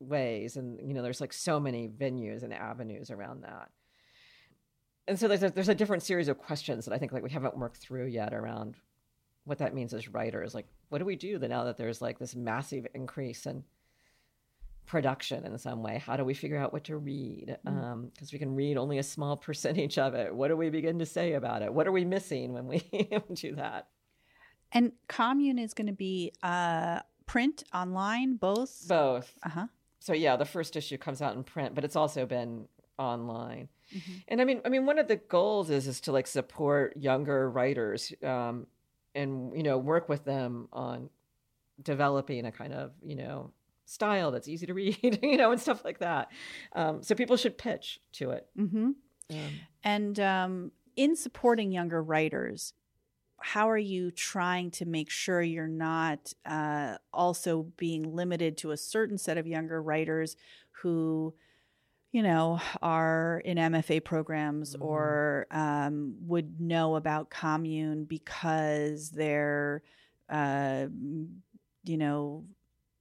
[0.00, 0.56] ways.
[0.56, 3.70] And you know there's like so many venues and avenues around that.
[5.06, 7.30] And so there's a, there's a different series of questions that i think like we
[7.30, 8.76] haven't worked through yet around
[9.44, 10.54] what that means as writers.
[10.54, 13.64] Like what do we do now that there's like this massive increase in
[14.86, 16.02] production in some way.
[16.04, 17.56] How do we figure out what to read?
[17.64, 17.84] Because mm.
[17.84, 20.34] um, we can read only a small percentage of it.
[20.34, 21.72] What do we begin to say about it?
[21.72, 22.80] What are we missing when we
[23.34, 23.88] do that?
[24.72, 28.86] And commune is going to be uh, print online both?
[28.88, 29.34] Both.
[29.44, 29.66] Uh-huh.
[30.00, 32.68] So yeah the first issue comes out in print but it's also been
[32.98, 33.68] online.
[33.94, 34.12] Mm-hmm.
[34.28, 37.50] and i mean i mean one of the goals is is to like support younger
[37.50, 38.66] writers um,
[39.14, 41.10] and you know work with them on
[41.82, 43.52] developing a kind of you know
[43.84, 46.30] style that's easy to read, you know, and stuff like that.
[46.74, 48.46] Um, so people should pitch to it.
[48.58, 48.90] Mm-hmm.
[49.30, 52.74] Um, and um, in supporting younger writers,
[53.40, 58.76] how are you trying to make sure you're not uh, also being limited to a
[58.76, 60.36] certain set of younger writers
[60.70, 61.34] who,
[62.10, 64.84] you know, are in MFA programs mm-hmm.
[64.84, 69.82] or um, would know about commune because they're,
[70.30, 70.86] uh,
[71.84, 72.44] you know,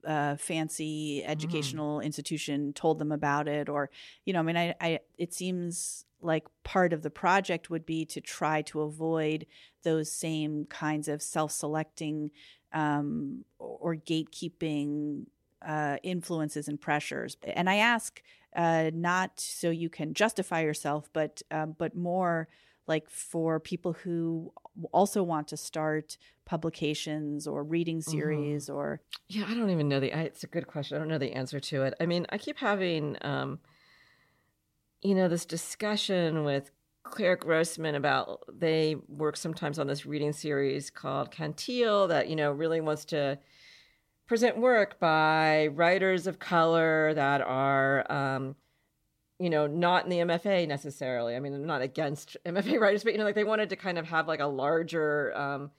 [0.06, 1.32] uh, fancy mm-hmm.
[1.32, 2.04] educational mm.
[2.04, 3.89] institution told them about it or
[4.26, 8.06] you know i mean I, I it seems like part of the project would be
[8.06, 9.45] to try to avoid
[9.84, 12.32] those same kinds of self-selecting
[12.72, 15.26] um, or gatekeeping
[15.62, 18.22] uh, influences and pressures and i ask
[18.56, 22.47] uh, not so you can justify yourself but um, but more
[22.88, 24.51] like for people who
[24.91, 28.11] also want to start publications or reading mm-hmm.
[28.11, 28.75] series mm-hmm.
[28.75, 31.17] or yeah i don't even know the I, it's a good question i don't know
[31.17, 33.59] the answer to it i mean i keep having um
[35.01, 36.71] you know this discussion with
[37.03, 42.51] claire grossman about they work sometimes on this reading series called Cantil that you know
[42.51, 43.38] really wants to
[44.27, 48.55] present work by writers of color that are um,
[49.39, 51.36] you know, not in the MFA necessarily.
[51.36, 53.97] I mean, I'm not against MFA writers, but you know, like they wanted to kind
[53.97, 55.71] of have like a larger um,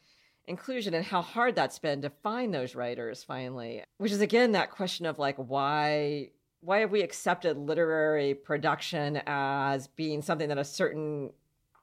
[0.47, 3.83] inclusion and how hard that's been to find those writers finally.
[3.99, 6.31] Which is again that question of like why
[6.61, 11.31] why have we accepted literary production as being something that a certain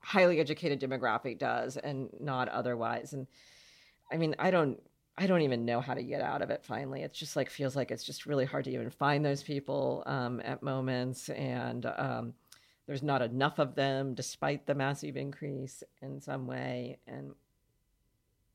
[0.01, 3.13] highly educated demographic does and not otherwise?
[3.13, 3.27] And
[4.11, 4.81] I mean, I don't
[5.17, 7.01] I don't even know how to get out of it finally.
[7.01, 10.41] It's just like feels like it's just really hard to even find those people um,
[10.43, 12.33] at moments, and um,
[12.87, 16.97] there's not enough of them despite the massive increase in some way.
[17.07, 17.33] And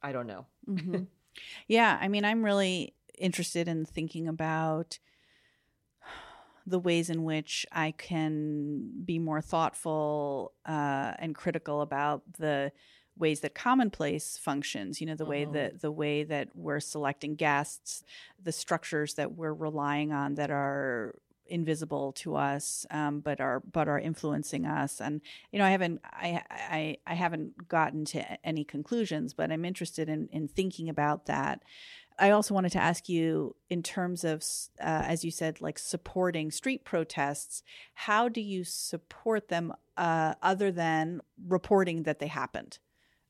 [0.02, 0.46] I don't know.
[0.68, 1.04] mm-hmm.
[1.68, 4.98] Yeah, I mean, I'm really interested in thinking about
[6.66, 12.72] the ways in which I can be more thoughtful uh, and critical about the
[13.18, 15.52] ways that commonplace functions you know the way uh-huh.
[15.52, 18.04] that the way that we're selecting guests
[18.42, 21.14] the structures that we're relying on that are
[21.48, 25.00] invisible to us, um, but are but are influencing us.
[25.00, 25.20] And
[25.52, 30.08] you know, I haven't I I, I haven't gotten to any conclusions, but I'm interested
[30.08, 31.62] in in thinking about that.
[32.18, 34.42] I also wanted to ask you, in terms of,
[34.80, 37.62] uh, as you said, like supporting street protests,
[37.92, 42.78] how do you support them uh, other than reporting that they happened?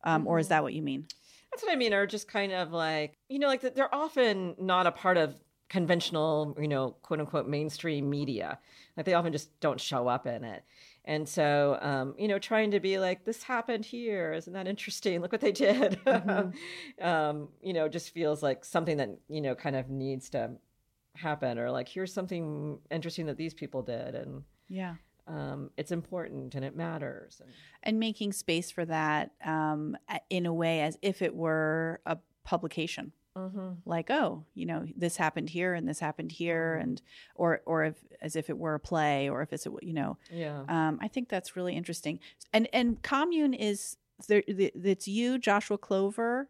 [0.07, 0.27] Um.
[0.27, 0.51] Or is mm-hmm.
[0.51, 1.07] that what you mean?
[1.51, 4.87] That's what I mean, or just kind of like, you know, like they're often not
[4.87, 5.35] a part of
[5.69, 8.59] conventional, you know, quote unquote mainstream media.
[8.97, 10.65] Like they often just don't show up in it.
[11.05, 14.33] And so, um, you know, trying to be like, this happened here.
[14.33, 15.21] Isn't that interesting?
[15.21, 15.99] Look what they did.
[16.05, 17.05] Mm-hmm.
[17.07, 20.51] um, you know, just feels like something that, you know, kind of needs to
[21.15, 24.15] happen or like, here's something interesting that these people did.
[24.15, 24.97] And yeah.
[25.27, 27.41] Um, it's important and it matters.
[27.41, 27.53] And,
[27.83, 29.97] and making space for that um,
[30.31, 33.71] in a way as if it were a publication mm-hmm.
[33.85, 36.89] like oh you know this happened here and this happened here mm-hmm.
[36.89, 37.03] and
[37.35, 40.17] or or if as if it were a play or if it's a you know
[40.33, 42.19] yeah um, i think that's really interesting
[42.53, 43.97] and and commune is
[44.29, 46.49] there it's you joshua clover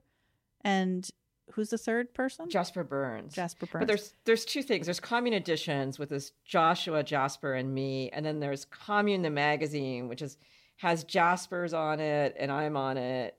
[0.62, 1.10] and
[1.52, 2.48] who's the third person?
[2.50, 3.34] Jasper Bernes.
[3.34, 3.82] Jasper Bernes.
[3.82, 4.86] But there's there's two things.
[4.86, 10.08] There's Commune Editions with this Joshua, Jasper, and me, and then there's Commune the magazine,
[10.08, 10.38] which is
[10.76, 13.36] has Jasper's on it and I'm on it.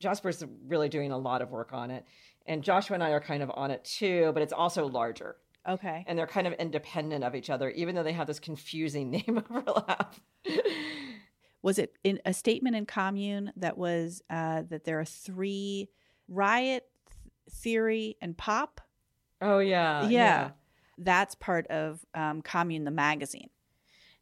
[0.00, 2.04] Jasper's really doing a lot of work on it
[2.46, 5.36] and Joshua and I are kind of on it too, but it's also larger.
[5.66, 6.04] Okay.
[6.06, 9.42] And they're kind of independent of each other, even though they have this confusing name
[9.50, 10.14] overlap.
[11.62, 15.88] was it in a statement in Commune that was uh, that there are three
[16.28, 16.86] riot,
[17.50, 18.80] theory, and pop?
[19.40, 20.08] Oh yeah, yeah.
[20.08, 20.50] yeah.
[20.98, 23.50] That's part of um, Commune, the magazine.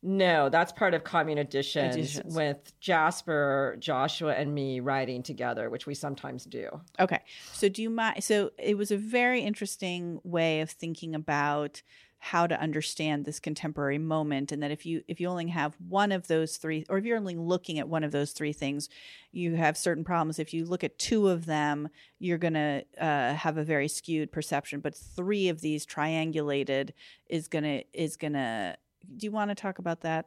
[0.05, 5.87] No, that's part of Commune Editions, Editions, with Jasper, Joshua, and me writing together, which
[5.87, 6.69] we sometimes do.
[6.99, 7.21] Okay.
[7.53, 8.25] So do you mind?
[8.25, 11.83] So it was a very interesting way of thinking about
[12.25, 16.13] how to understand this contemporary moment and that if you if you only have one
[16.13, 18.89] of those three or if you're only looking at one of those three things
[19.33, 20.39] you have certain problems.
[20.39, 21.89] If you look at two of them
[22.21, 26.91] you're going to uh, have a very skewed perception but three of these triangulated
[27.29, 28.77] is going to is going to
[29.17, 30.27] do you want to talk about that?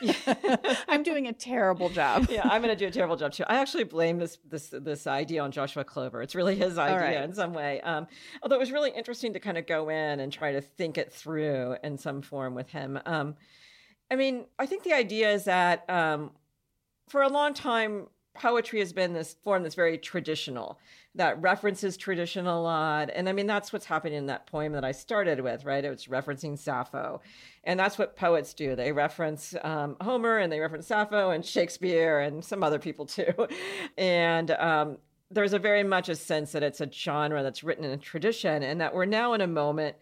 [0.88, 2.26] I'm doing a terrible job.
[2.30, 3.44] yeah, I'm going to do a terrible job too.
[3.46, 6.22] I actually blame this this this idea on Joshua Clover.
[6.22, 7.24] It's really his idea right.
[7.24, 7.80] in some way.
[7.82, 8.06] Um,
[8.42, 11.12] although it was really interesting to kind of go in and try to think it
[11.12, 12.98] through in some form with him.
[13.06, 13.36] Um,
[14.10, 16.32] I mean, I think the idea is that um,
[17.08, 20.78] for a long time, poetry has been this form that's very traditional
[21.14, 23.10] that references tradition a lot.
[23.14, 25.84] And i mean that's what's happening in that poem that i started with right?
[25.84, 27.20] It's referencing sappho.
[27.64, 28.74] And that's what poets do.
[28.74, 33.32] They reference um, homer and they reference sappho and shakespeare and some other people too.
[33.98, 34.98] And um,
[35.30, 38.62] there's a very much a sense that it's a genre that's written in a tradition
[38.62, 39.96] and that we're now in a moment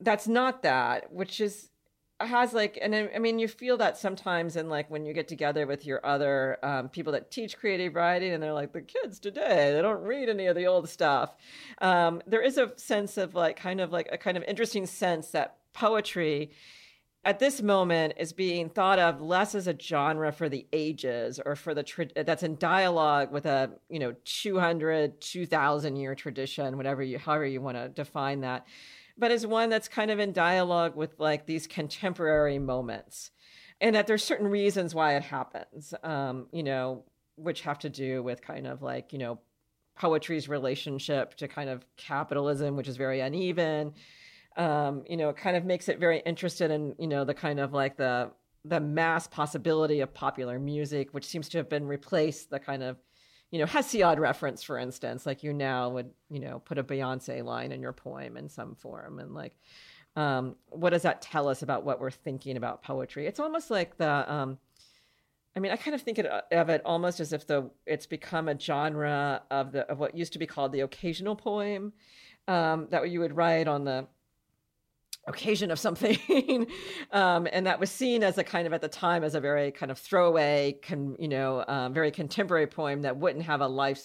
[0.00, 1.70] that's not that which is
[2.20, 5.66] has like and I, mean you feel that sometimes in like when you get together
[5.66, 9.72] with your other um, people that teach creative writing and they're like the kids today
[9.74, 11.36] they don't read any of the old stuff.
[11.80, 15.28] Um, there is a sense of like kind of like a kind of interesting sense
[15.28, 16.52] that poetry
[17.26, 21.56] at this moment is being thought of less as a genre for the ages or
[21.56, 27.02] for the tra- that's in dialogue with a you know 200 2000 year tradition whatever
[27.02, 28.64] you however you want to define that
[29.18, 33.30] but as one that's kind of in dialogue with like these contemporary moments.
[33.80, 37.04] And that there's certain reasons why it happens um, you know
[37.36, 39.38] which have to do with kind of like you know
[39.94, 43.92] poetry's relationship to kind of capitalism which is very uneven.
[44.56, 47.60] Um, you know it kind of makes it very interested in you know the kind
[47.60, 48.30] of like the
[48.64, 52.96] the mass possibility of popular music which seems to have been replaced the kind of
[53.50, 57.44] you know, Hesiod reference, for instance, like you now would, you know, put a Beyonce
[57.44, 59.18] line in your poem in some form.
[59.18, 59.56] And like,
[60.16, 63.26] um, what does that tell us about what we're thinking about poetry?
[63.26, 64.58] It's almost like the, um,
[65.54, 68.60] I mean, I kind of think of it almost as if the it's become a
[68.60, 71.94] genre of the of what used to be called the occasional poem
[72.46, 74.06] um, that you would write on the
[75.26, 76.66] occasion of something.
[77.12, 79.70] Um, and that was seen as a kind of at the time as a very
[79.70, 84.02] kind of throwaway con, you know um, very contemporary poem that wouldn't have a life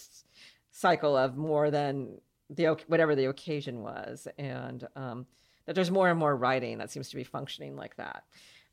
[0.72, 2.20] cycle of more than
[2.50, 4.28] the whatever the occasion was.
[4.38, 5.26] And um,
[5.66, 8.24] that there's more and more writing that seems to be functioning like that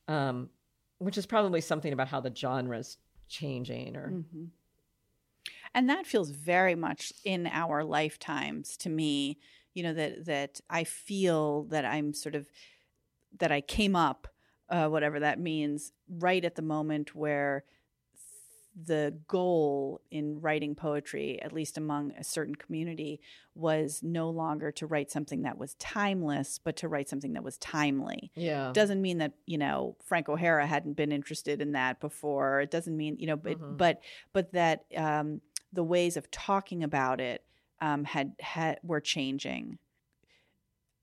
[0.08, 0.48] um,
[0.98, 2.96] which is probably something about how the genre's
[3.28, 4.44] changing or mm-hmm.
[5.74, 9.38] and that feels very much in our lifetimes to me
[9.74, 12.48] you know that that I feel that I'm sort of
[13.38, 14.28] that I came up,
[14.70, 17.64] uh, whatever that means, right at the moment where
[18.80, 23.20] the goal in writing poetry, at least among a certain community,
[23.56, 27.58] was no longer to write something that was timeless, but to write something that was
[27.58, 28.30] timely.
[28.36, 28.70] Yeah.
[28.72, 32.60] Doesn't mean that, you know, Frank O'Hara hadn't been interested in that before.
[32.60, 33.76] It doesn't mean, you know, but Mhm.
[33.76, 34.00] but
[34.32, 35.40] but that um,
[35.72, 37.44] the ways of talking about it
[37.80, 39.78] um, had had were changing.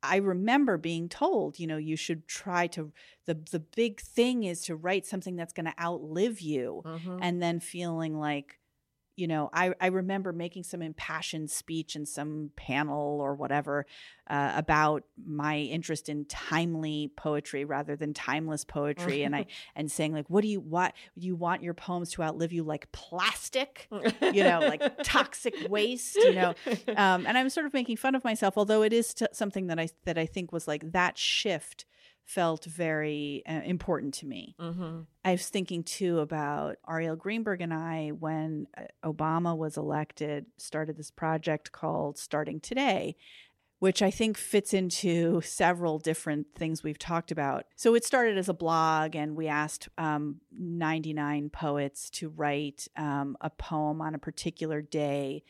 [0.03, 2.93] I remember being told, you know, you should try to
[3.25, 7.19] the the big thing is to write something that's going to outlive you Mhm.
[7.19, 8.59] and then feeling like
[9.15, 13.85] you know I, I remember making some impassioned speech in some panel or whatever
[14.27, 19.23] uh, about my interest in timely poetry rather than timeless poetry.
[19.23, 19.45] And i
[19.75, 22.91] and saying like what do you what you want your poems to outlive you like
[22.91, 23.87] plastic
[24.21, 26.53] you know like toxic waste you know?
[26.95, 29.79] Um, and i'm sort of making fun of myself although it is t- something that
[29.79, 31.85] i that i think was like that shift
[32.25, 35.05] felt very uh, important to me Mhm.
[35.23, 40.97] I was thinking too about Arielle Greenberg and I when uh, Obama was elected, started
[40.97, 43.15] this project called Starting Today,
[43.79, 47.65] which I think fits into several different things we've talked about.
[47.75, 53.37] So it started as a blog, and we asked um, 99 poets to write um,
[53.41, 55.43] a poem on a particular day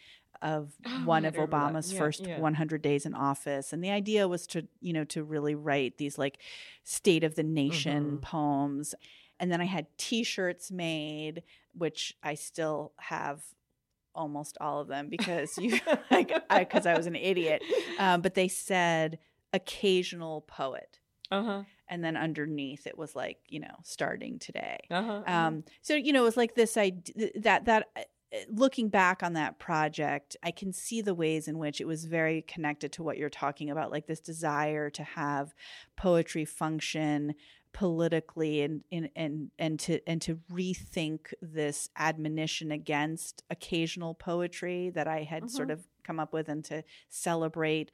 [0.45, 1.33] of Oh, one of.
[1.35, 2.39] Obama's Yeah, first yeah.
[2.39, 3.73] 100 days in office.
[3.73, 6.37] And the idea was to, you know, to really write these like
[6.83, 8.21] state of the nation Mhm.
[8.21, 8.95] poems.
[9.39, 11.43] And then I had t-shirts made,
[11.73, 13.43] which I still have
[14.13, 15.71] almost all of them because you
[16.11, 17.61] like I because I was an idiot.
[17.99, 19.19] Um, but they said
[19.51, 20.99] occasional poet.
[21.31, 21.63] Uh-huh.
[21.89, 24.77] And then underneath it was like, you know, starting today.
[24.89, 25.21] Uh-huh.
[25.27, 27.87] Um, so you know, it was like this idea that that
[28.49, 32.41] looking back on that project, I can see the ways in which it was very
[32.41, 35.53] connected to what you're talking about, like this desire to have
[35.95, 37.36] poetry function
[37.73, 45.07] politically and and and, and to and to rethink this admonition against occasional poetry that
[45.09, 45.73] I had sort Mhm.
[45.73, 47.91] of come up with and to celebrate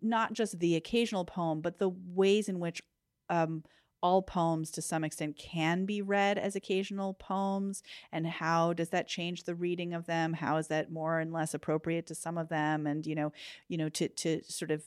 [0.00, 2.82] not just the occasional poem but the ways in which
[3.28, 3.64] um,
[4.02, 7.82] all poems to some extent can be read as occasional poems
[8.12, 10.32] and how does that change the reading of them?
[10.32, 12.86] How is that more and less appropriate to some of them?
[12.86, 13.32] And you know
[13.68, 14.82] you know to to sort of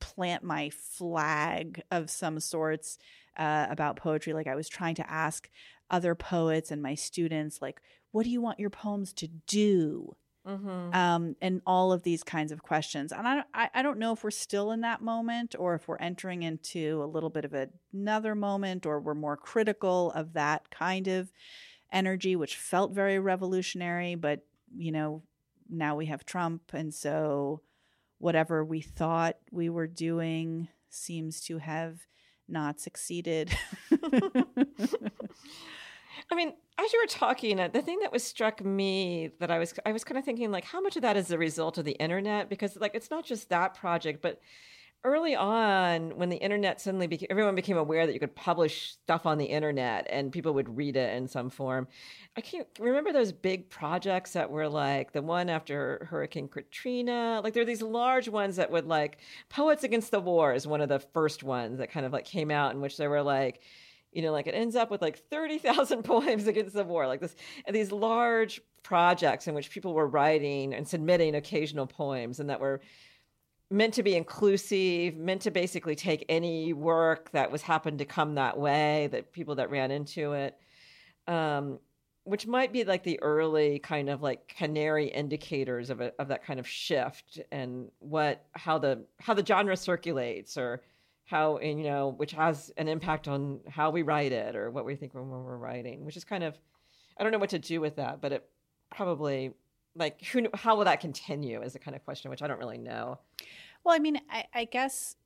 [0.00, 2.98] plant my flag of some sorts
[3.36, 5.48] uh, about poetry like i was trying to ask
[5.90, 10.14] other poets and my students like what do you want your poems to do
[10.46, 10.94] Mhm.
[10.94, 13.12] um, and all of these kinds of questions.
[13.12, 15.98] And I, I, I don't know if we're still in that moment or if we're
[15.98, 17.54] entering into a little bit of
[17.92, 21.30] another moment or we're more critical of that kind of
[21.92, 24.16] energy, which felt very revolutionary.
[24.16, 24.44] But,
[24.76, 25.22] you know,
[25.70, 26.72] now we have Trump.
[26.72, 27.60] And so
[28.18, 32.00] whatever we thought we were doing seems to have
[32.48, 33.56] not succeeded.
[36.30, 39.58] I mean, as you were talking, uh, the thing that was struck me that I
[39.58, 41.84] was I was kind of thinking like, how much of that is the result of
[41.84, 42.48] the internet?
[42.48, 44.40] Because like, it's not just that project, but
[45.04, 49.26] early on, when the internet suddenly became, everyone became aware that you could publish stuff
[49.26, 51.88] on the internet and people would read it in some form.
[52.36, 57.40] I can't remember those big projects that were like the one after Hurricane Katrina.
[57.42, 59.18] Like there are these large ones that would like
[59.48, 62.50] Poets Against the War is one of the first ones that kind of like came
[62.50, 63.60] out in which there were like
[64.12, 67.34] you know, like it ends up with like 30,000 poems against the war, like this,
[67.70, 72.80] these large projects in which people were writing and submitting occasional poems and that were
[73.70, 78.34] meant to be inclusive, meant to basically take any work that was happened to come
[78.34, 80.58] that way, that people that ran into it,
[81.26, 81.78] um,
[82.24, 86.44] which might be like the early kind of like canary indicators of a, of that
[86.44, 90.82] kind of shift and what how the how the genre circulates or
[91.24, 94.84] how and you know which has an impact on how we write it or what
[94.84, 96.58] we think when we're writing which is kind of
[97.18, 98.44] i don't know what to do with that but it
[98.90, 99.52] probably
[99.94, 102.78] like who how will that continue is the kind of question which i don't really
[102.78, 103.18] know.
[103.84, 105.16] Well, I mean, I, I guess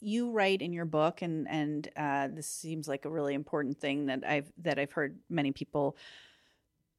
[0.00, 4.06] you write in your book, and and uh, this seems like a really important thing
[4.06, 5.96] that I've that I've heard many people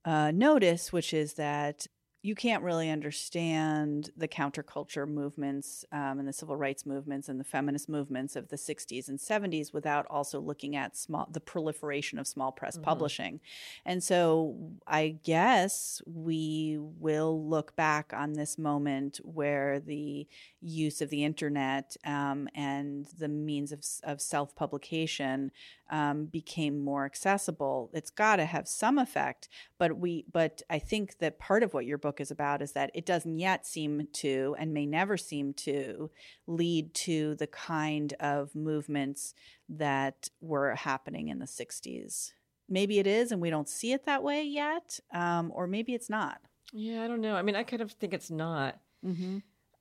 [0.06, 1.88] uh, notice, which is that
[2.28, 7.44] you can't really understand the counterculture movements um, and the civil rights movements and the
[7.46, 12.28] feminist movements of the 60s and 70s without also looking at small the proliferation of
[12.28, 13.40] small press publishing.
[13.86, 20.28] And so i guess we will look back on this moment where the
[20.62, 25.52] use of the internet um, and the means of, of self-publication
[25.90, 27.90] um, became more accessible.
[27.94, 29.48] It's got to have some effect
[29.78, 32.92] but we but i think that part of what your book is about is that
[32.94, 36.10] it doesn't yet seem to and may never seem to
[36.48, 39.34] lead to the kind of movements
[39.70, 42.32] that were happening in the 60s
[42.70, 46.10] maybe it is and we don't see it that way yet, um, or maybe it's
[46.10, 46.42] not.
[46.74, 47.36] Yeah, I don't know.
[47.38, 49.38] I mean, I kind of think it's not, Mm-hmm.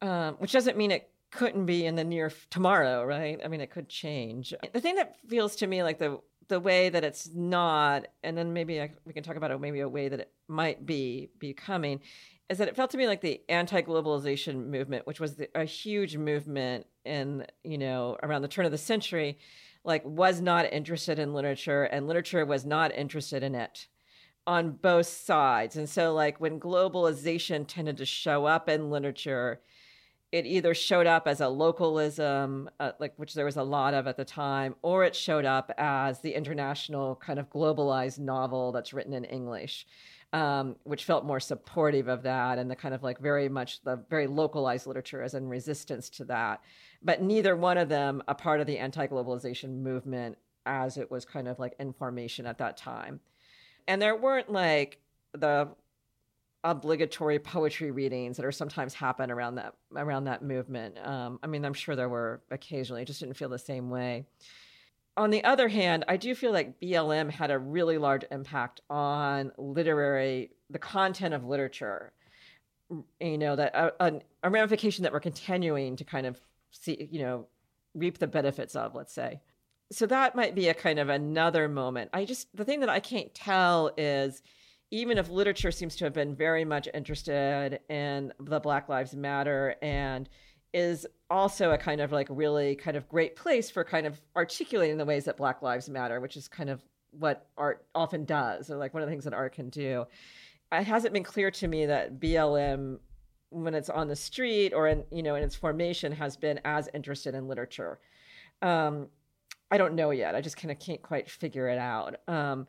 [0.08, 3.40] um, which doesn't mean it couldn't be in the near f- tomorrow, right?
[3.44, 4.54] I mean, it could change.
[4.72, 8.52] The thing that feels to me like the the way that it's not, and then
[8.52, 12.00] maybe I, we can talk about it, maybe a way that it might be becoming,
[12.48, 16.16] is that it felt to me like the anti-globalization movement, which was the, a huge
[16.16, 19.38] movement in you know around the turn of the century,
[19.84, 23.88] like was not interested in literature, and literature was not interested in it
[24.46, 25.76] on both sides.
[25.76, 29.60] And so, like, when globalization tended to show up in literature,
[30.32, 34.06] it either showed up as a localism, uh, like which there was a lot of
[34.06, 38.92] at the time, or it showed up as the international kind of globalized novel that's
[38.92, 39.86] written in English,
[40.32, 44.02] um, which felt more supportive of that and the kind of like very much the
[44.10, 46.60] very localized literature as in resistance to that.
[47.02, 51.24] But neither one of them a part of the anti globalization movement as it was
[51.24, 53.20] kind of like in formation at that time
[53.88, 54.98] and there weren't like
[55.32, 55.68] the
[56.64, 60.98] obligatory poetry readings that are sometimes happen around that around that movement.
[61.04, 64.26] Um, I mean, I'm sure there were occasionally, it just didn't feel the same way.
[65.16, 69.52] On the other hand, I do feel like BLM had a really large impact on
[69.56, 72.12] literary, the content of literature.
[73.20, 77.46] You know, that a, a ramification that we're continuing to kind of see, you know,
[77.94, 79.40] reap the benefits of, let's say
[79.90, 82.10] so that might be a kind of another moment.
[82.12, 84.42] I just the thing that I can't tell is
[84.90, 89.74] even if literature seems to have been very much interested in the Black Lives Matter
[89.82, 90.28] and
[90.72, 94.96] is also a kind of like really kind of great place for kind of articulating
[94.96, 98.76] the ways that Black Lives Matter, which is kind of what art often does, or
[98.76, 100.04] like one of the things that art can do.
[100.70, 102.98] It hasn't been clear to me that BLM
[103.50, 106.88] when it's on the street or in you know in its formation has been as
[106.94, 107.98] interested in literature.
[108.62, 109.08] Um,
[109.70, 110.34] I don't know yet.
[110.34, 112.16] I just kind of can't quite figure it out.
[112.28, 112.66] Um,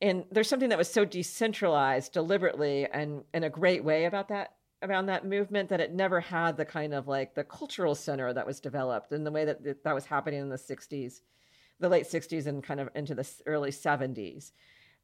[0.00, 4.54] and there's something that was so decentralized deliberately and in a great way about that
[4.82, 8.46] around that movement that it never had the kind of like the cultural center that
[8.46, 11.20] was developed in the way that that was happening in the 60s
[11.80, 14.52] the late 60s and kind of into the early 70s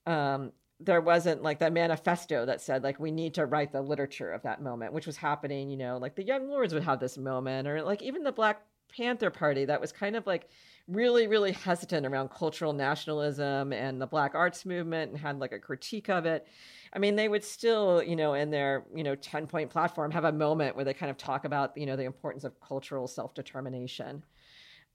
[0.07, 4.31] um, there wasn't like that manifesto that said like we need to write the literature
[4.31, 7.17] of that moment which was happening you know like the young lords would have this
[7.17, 8.63] moment or like even the black
[8.97, 10.49] panther party that was kind of like
[10.89, 15.59] really, really hesitant around cultural nationalism and the Black Arts Movement and had like a
[15.59, 16.47] critique of it.
[16.93, 20.25] I mean, they would still, you know, in their, you know, 10 point platform have
[20.25, 23.35] a moment where they kind of talk about, you know, the importance of cultural self
[23.35, 24.25] determination.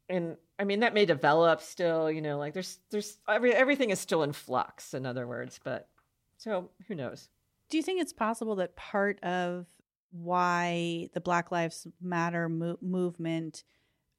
[0.10, 4.00] And I mean, that may develop still, you know, like there's, there's, every, everything is
[4.00, 5.90] still in flux, in other words, but
[6.38, 7.30] so who knows?
[7.70, 9.66] Do you think it's possible that part of
[10.12, 13.64] why the Black Lives Matter mo- movement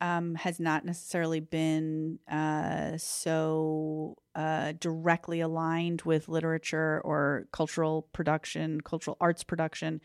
[0.00, 8.80] um, has not necessarily been uh, so uh, directly aligned with literature or cultural production,
[8.80, 10.00] cultural arts production,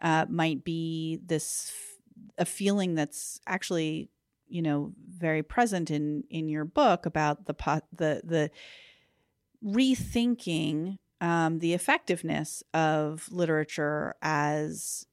[0.00, 1.72] uh, might be this
[2.38, 4.10] a feeling that's actually
[4.48, 7.54] you know very present in in your book about the
[7.92, 8.50] the the
[9.64, 15.06] rethinking um, the effectiveness of literature as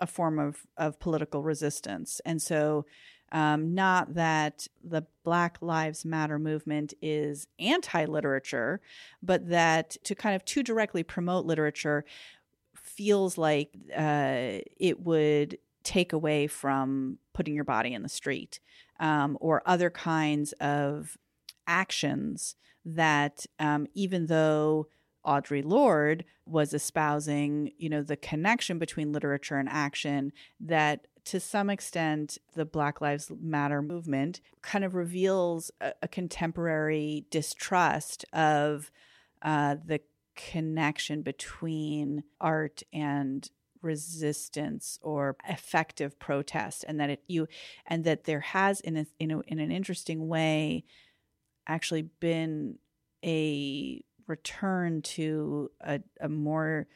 [0.00, 2.86] a form of of political resistance, and so
[3.32, 8.80] um, not that the Black Lives Matter movement is anti literature,
[9.22, 12.04] but that to kind of too directly promote literature
[12.76, 18.60] feels like uh, it would take away from putting your body in the street
[19.00, 21.16] um, or other kinds of
[21.66, 24.88] actions that, um, even though
[25.26, 31.68] Audre Lorde was espousing, you know, the connection between literature and action that to some
[31.68, 38.90] extent, the Black Lives Matter movement kind of reveals a, a contemporary distrust of
[39.42, 40.00] uh, the
[40.36, 43.50] connection between art and
[43.82, 47.46] resistance or effective protest and that it you
[47.86, 50.82] and that there has in a, in, in an interesting way
[51.66, 52.78] actually been
[53.22, 56.88] a return to a, a more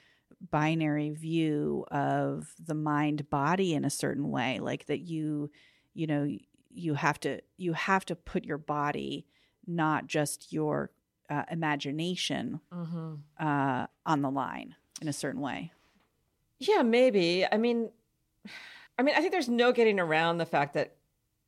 [0.51, 5.51] binary view of the mind body in a certain way like that you
[5.95, 6.29] you know
[6.71, 9.27] you have to you have to put your body
[9.67, 10.91] not just your
[11.31, 13.15] uh, imagination mm-hmm.
[13.39, 15.73] uh, on the line in a certain way
[16.59, 17.91] yeah maybe i mean
[18.99, 20.97] i mean i think there's no getting around the fact that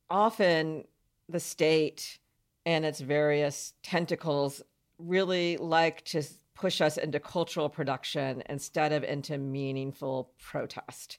[0.08, 0.84] often
[1.28, 2.18] the state
[2.66, 4.62] and its various tentacles
[4.98, 6.22] really like to
[6.54, 11.18] push us into cultural production instead of into meaningful protest.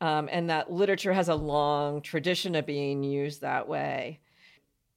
[0.00, 4.20] Um, and that literature has a long tradition of being used that way.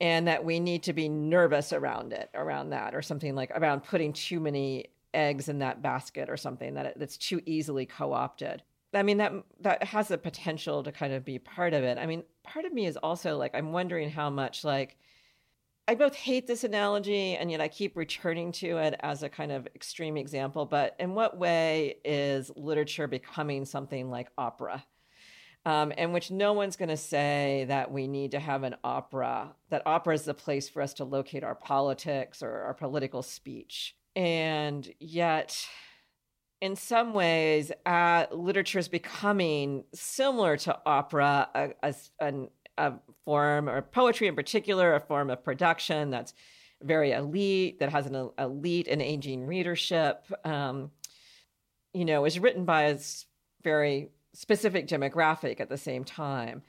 [0.02, 3.84] and that we need to be nervous around it, around that, or something like around
[3.84, 8.64] putting too many eggs in that basket or something that that's too easily co-opted.
[8.94, 11.98] I mean that that has the potential to kind of be part of it.
[11.98, 14.98] I mean, part of me is also like I'm wondering how much like
[15.90, 19.52] I both hate this analogy and yet I keep returning to it as a kind
[19.52, 24.86] of extreme example, but in what way is literature becoming something like opera?
[25.66, 29.56] Um, in which no one's going to say that we need to have an opera,
[29.72, 33.96] that opera is the place for us to locate our politics or our political speech.
[34.16, 35.58] And yet,
[36.62, 42.50] in some ways, uh, literature is becoming similar to opera, a, a, an,
[42.80, 46.34] a form, or poetry in particular, a form of production that's
[46.82, 50.26] very elite, that has an elite and aging readership.
[50.46, 50.92] Um,
[51.94, 52.98] you know, is written by a
[53.64, 56.62] very specific demographic at the same time.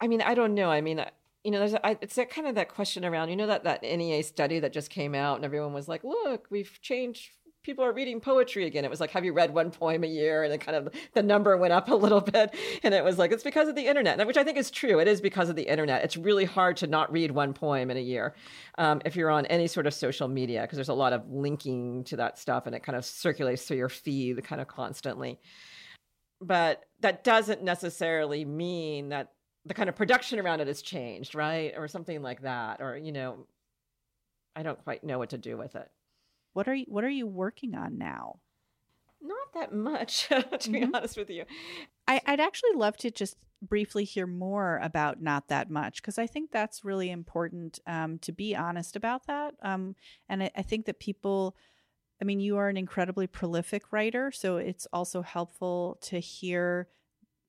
[0.00, 0.70] I mean, I don't know.
[0.70, 1.04] I mean,
[1.44, 3.64] you know, there's a, I, it's that kind of that question around, you know, that
[3.64, 7.30] that NEA study that just came out, and everyone was like, "Look, we've changed
[7.68, 8.82] people are reading poetry again.
[8.82, 10.42] It was like, have you read one poem a year?
[10.42, 12.54] And it kind of the number went up a little bit.
[12.82, 15.00] And it was like, it's because of the internet, which I think is true.
[15.00, 16.02] It is because of the internet.
[16.02, 18.34] It's really hard to not read one poem in a year
[18.78, 22.04] um, if you're on any sort of social media, because there's a lot of linking
[22.04, 25.38] to that stuff and it kind of circulates through your feed kind of constantly.
[26.40, 29.32] But that doesn't necessarily mean that
[29.66, 31.74] the kind of production around it has changed, right?
[31.76, 32.80] Or something like that.
[32.80, 33.46] Or, you know,
[34.56, 35.90] I don't quite know what to do with it.
[36.58, 38.40] What are you what are you working on now?
[39.22, 40.72] Not that much, to mm-hmm.
[40.72, 41.44] be honest with you.
[42.08, 46.26] I, would actually love to just briefly hear more about not that much because I
[46.26, 49.54] think that's really important um, to be honest about that.
[49.62, 49.94] Um,
[50.28, 51.54] and I, I think that people,
[52.20, 56.88] I mean, you are an incredibly prolific writer, so it's also helpful to hear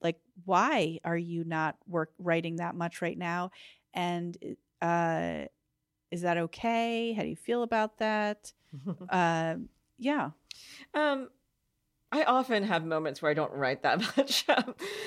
[0.03, 3.49] like why are you not work writing that much right now,
[3.91, 4.38] and
[4.84, 5.45] uh,
[6.11, 7.14] is that okay?
[7.14, 8.53] How do you feel about that?
[9.10, 9.56] uh,
[9.98, 10.32] yeah.
[10.94, 11.30] Um,
[12.12, 14.46] I often have moments where I don't write that much.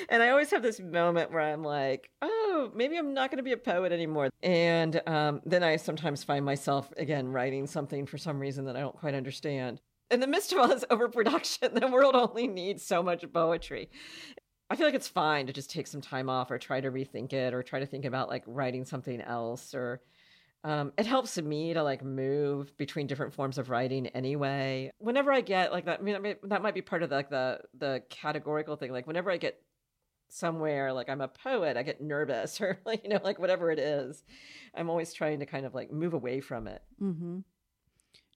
[0.09, 3.43] and I always have this moment where I'm like, oh, maybe I'm not going to
[3.43, 4.31] be a poet anymore.
[4.43, 8.81] And um, then I sometimes find myself, again, writing something for some reason that I
[8.81, 9.81] don't quite understand.
[10.11, 13.91] In the midst of all this overproduction, the world only needs so much poetry.
[14.71, 17.33] I feel like it's fine to just take some time off or try to rethink
[17.33, 20.01] it or try to think about like writing something else or
[20.65, 24.93] um, it helps me to like move between different forms of writing anyway.
[24.99, 27.61] Whenever I get like that, I mean, that might be part of the, like the
[27.77, 28.93] the categorical thing.
[28.93, 29.61] Like whenever I get
[30.29, 33.81] somewhere, like I'm a poet, I get nervous or like you know, like whatever it
[33.81, 34.23] is,
[34.75, 36.83] I'm always trying to kind of like move away from it.
[37.01, 37.39] Mm-hmm.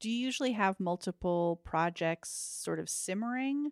[0.00, 3.70] Do you usually have multiple projects sort of simmering,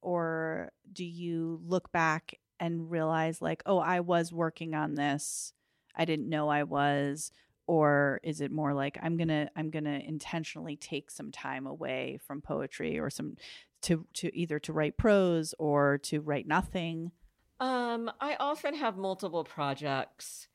[0.00, 5.52] or do you look back and realize like, oh, I was working on this,
[5.96, 7.32] I didn't know I was
[7.68, 12.40] or is it more like i'm gonna i'm gonna intentionally take some time away from
[12.40, 13.36] poetry or some
[13.80, 17.12] to to either to write prose or to write nothing
[17.60, 20.48] um i often have multiple projects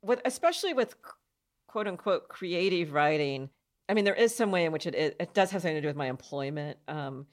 [0.00, 0.94] with especially with
[1.66, 3.50] quote unquote creative writing
[3.88, 5.88] i mean there is some way in which it it does have something to do
[5.88, 7.26] with my employment um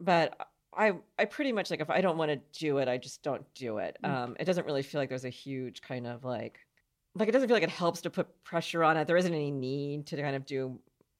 [0.00, 3.22] but I I pretty much like if I don't want to do it, I just
[3.22, 3.96] don't do it.
[4.04, 4.08] Mm.
[4.10, 6.65] Um, it doesn't really feel like there's a huge kind of like
[7.18, 9.06] like it doesn't feel like it helps to put pressure on it.
[9.06, 10.78] There isn't any need to kind of do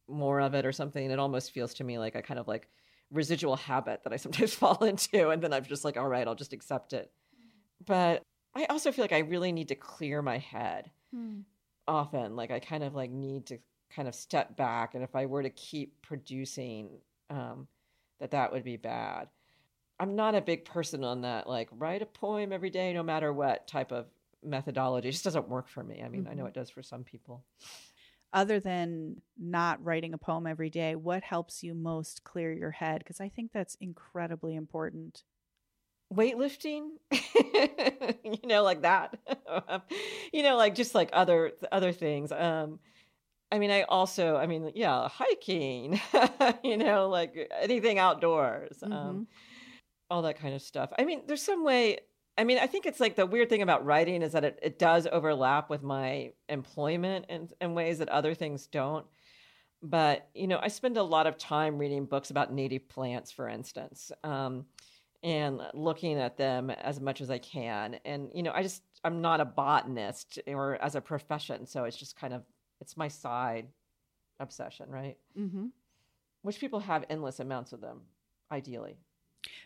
[0.08, 1.10] more of it or something.
[1.10, 2.68] It almost feels to me like a kind of like
[3.10, 6.34] residual habit that I sometimes fall into, and then I'm just like, all right, I'll
[6.34, 7.10] just accept it.
[7.84, 8.22] But
[8.54, 11.40] I also feel like I really need to clear my head hmm.
[11.86, 12.36] often.
[12.36, 13.58] Like I kind of like need to
[13.94, 16.90] kind of step back, and if I were to keep producing,
[17.30, 17.68] um,
[18.20, 19.28] that that would be bad.
[19.98, 23.32] I'm not a big person on that, like write a poem every day, no matter
[23.32, 24.06] what type of
[24.42, 25.08] methodology.
[25.08, 26.02] It just doesn't work for me.
[26.04, 26.30] I mean, mm-hmm.
[26.30, 26.48] I know mm-hmm.
[26.48, 27.44] it does for some people.
[28.32, 32.98] Other than not writing a poem every day, what helps you most clear your head?
[32.98, 35.22] Because I think that's incredibly important.
[36.12, 39.18] Weightlifting, you know, like that.
[40.32, 42.30] you know, like just like other other things.
[42.30, 42.78] Um,
[43.50, 46.00] I mean, I also, I mean, yeah, hiking.
[46.64, 48.82] you know, like anything outdoors.
[48.82, 49.08] Um, mm-hmm.
[49.08, 49.26] Um,
[50.10, 50.90] all that kind of stuff.
[50.98, 51.98] I mean, there's some way
[52.38, 54.78] I mean, I think it's like the weird thing about writing is that it, it
[54.78, 59.06] does overlap with my employment in, in ways that other things don't.
[59.82, 63.48] But, you know, I spend a lot of time reading books about native plants, for
[63.48, 64.66] instance, um,
[65.22, 67.98] and looking at them as much as I can.
[68.04, 71.66] And, you know, I just, I'm not a botanist or as a profession.
[71.66, 72.42] So it's just kind of,
[72.80, 73.68] it's my side
[74.40, 75.16] obsession, right?
[75.38, 75.66] Mm-hmm.
[76.42, 78.02] Which people have endless amounts of them,
[78.50, 78.96] ideally.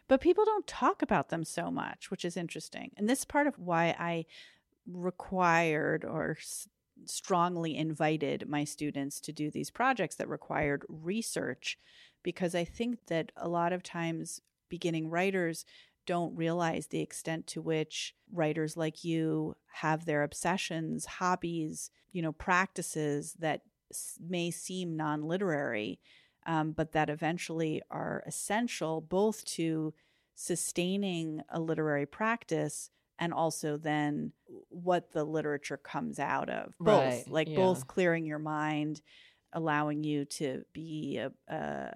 [0.08, 2.90] But people don't talk about them so much, which is interesting.
[2.96, 4.26] And this is part of why I
[4.86, 6.36] required or
[7.06, 11.78] strongly invited my students to do these projects that required research
[12.22, 15.64] because I think that a lot of times beginning writers
[16.06, 22.32] don't realize the extent to which writers like you have their obsessions, hobbies, you know,
[22.32, 23.62] practices that
[24.20, 26.00] may seem non literary,
[26.46, 29.92] um, but that eventually are essential both to
[30.34, 34.32] sustaining a literary practice and also then
[34.70, 37.56] what the literature comes out of both Right, like yeah.
[37.56, 39.02] both clearing your mind
[39.52, 41.94] allowing you to be a, a,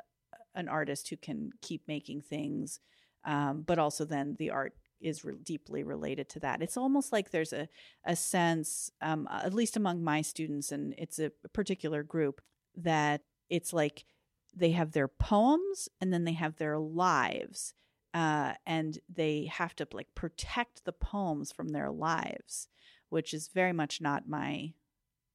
[0.54, 2.80] an artist who can keep making things
[3.24, 7.30] um, but also then the art is re- deeply related to that it's almost like
[7.30, 7.68] there's a,
[8.04, 12.42] a sense um, at least among my students and it's a particular group
[12.76, 14.04] that it's like
[14.56, 17.74] they have their poems and then they have their lives
[18.12, 22.68] uh, and they have to like protect the poems from their lives,
[23.08, 24.72] which is very much not my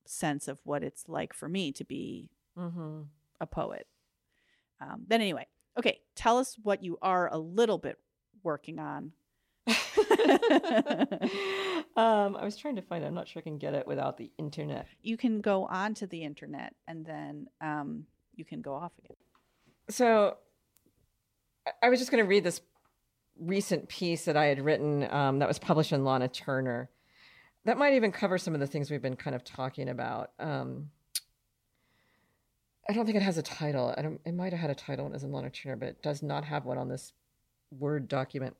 [0.05, 3.01] sense of what it's like for me to be Mm-hmm.
[3.39, 3.87] a poet.
[4.81, 5.47] Um, but anyway,
[5.77, 7.97] okay, tell us what you are a little bit
[8.43, 9.13] working on.
[9.67, 9.75] um,
[12.35, 13.07] I was trying to find it.
[13.07, 14.87] I'm not sure I can get it without the internet.
[15.01, 18.05] You can go onto the internet and then um,
[18.39, 19.17] you can go off again.
[19.89, 20.37] So
[21.83, 22.61] I- was just going to read this
[23.39, 26.89] recent piece that I had written um, that was published in Lana Turner.
[27.65, 30.31] That might even cover some of the things we've been kind of talking about.
[30.39, 30.89] Um,
[32.89, 33.93] I don't think it has a title.
[33.95, 34.19] I don't.
[34.25, 36.23] It might have had a title when it was in Lana Turner, but it does
[36.23, 37.13] not have one on this
[37.71, 38.55] Word document.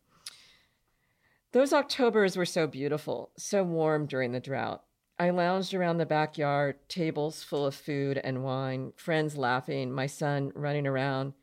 [1.52, 4.84] Those Octobers were so beautiful, so warm during the drought.
[5.22, 10.54] I lounged around the backyard, tables full of food and wine, friends laughing, my son
[10.56, 11.34] running around,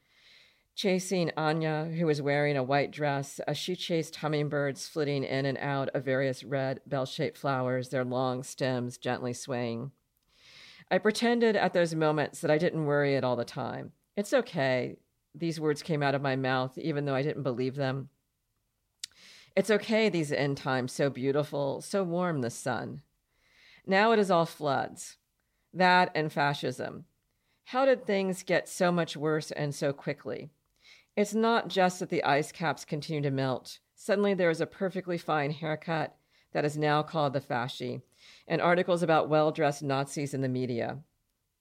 [0.75, 5.59] chasing Anya, who was wearing a white dress, as she chased hummingbirds flitting in and
[5.59, 9.91] out of various red bell shaped flowers, their long stems gently swaying.
[10.91, 13.93] I pretended at those moments that I didn't worry it all the time.
[14.17, 14.97] It's okay.
[15.35, 18.09] These words came out of my mouth, even though I didn't believe them.
[19.55, 23.03] It's okay, these end times, so beautiful, so warm, the sun.
[23.87, 25.17] Now it is all floods.
[25.73, 27.05] That and fascism.
[27.67, 30.51] How did things get so much worse and so quickly?
[31.17, 33.79] It's not just that the ice caps continue to melt.
[33.95, 36.17] Suddenly there is a perfectly fine haircut
[36.53, 38.03] that is now called the fasci,
[38.47, 40.99] and articles about well dressed Nazis in the media.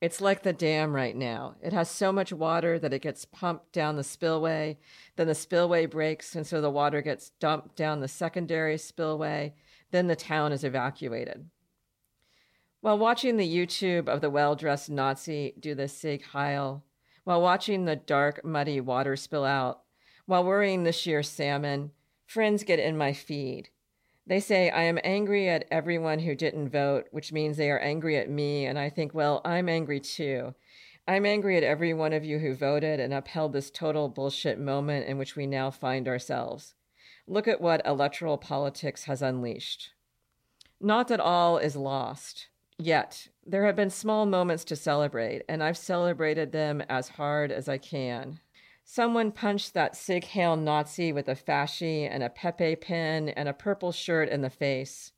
[0.02, 1.56] It's like the dam right now.
[1.62, 4.78] It has so much water that it gets pumped down the spillway,
[5.16, 9.54] then the spillway breaks, and so the water gets dumped down the secondary spillway,
[9.92, 11.50] then the town is evacuated.
[12.86, 16.84] While watching the YouTube of the well dressed Nazi do the Sieg Heil,
[17.24, 19.82] while watching the dark, muddy water spill out,
[20.28, 21.94] while worrying the sheer salmon,
[22.28, 23.70] friends get in my feed.
[24.28, 28.18] They say, I am angry at everyone who didn't vote, which means they are angry
[28.18, 28.68] at me.
[28.68, 30.54] And I think, well, I'm angry too.
[31.08, 35.08] I'm angry at every one of you who voted and upheld this total bullshit moment
[35.08, 36.76] in which we now find ourselves.
[37.28, 39.90] Look at what electoral politics has unleashed.
[40.80, 42.50] Not that all is lost.
[42.78, 47.70] Yet, there have been small moments to celebrate, and I've celebrated them as hard as
[47.70, 48.42] I can.
[48.84, 53.54] Someone punched that Sieg Heil Nazi with a fasci and a Pepe pin and a
[53.54, 55.14] purple shirt in the face.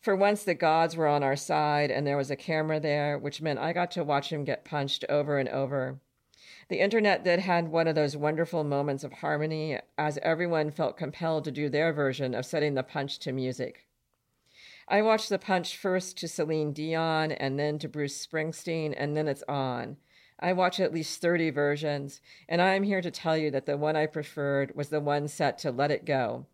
[0.00, 3.42] For once, the gods were on our side, and there was a camera there, which
[3.42, 6.00] meant I got to watch him get punched over and over.
[6.68, 11.44] The internet did had one of those wonderful moments of harmony as everyone felt compelled
[11.44, 13.86] to do their version of setting the punch to music.
[14.86, 19.28] I watched the punch first to Celine Dion and then to Bruce Springsteen, and then
[19.28, 19.96] it's on.
[20.38, 23.96] I watch at least 30 versions, and I'm here to tell you that the one
[23.96, 26.46] I preferred was the one set to Let It Go.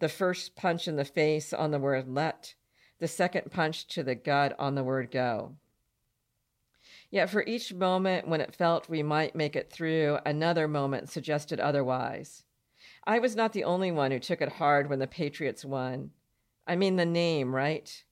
[0.00, 2.54] The first punch in the face on the word let,
[2.98, 5.54] the second punch to the gut on the word go.
[7.10, 11.58] Yet for each moment when it felt we might make it through, another moment suggested
[11.58, 12.44] otherwise.
[13.04, 16.10] I was not the only one who took it hard when the Patriots won.
[16.68, 18.04] I mean, the name, right?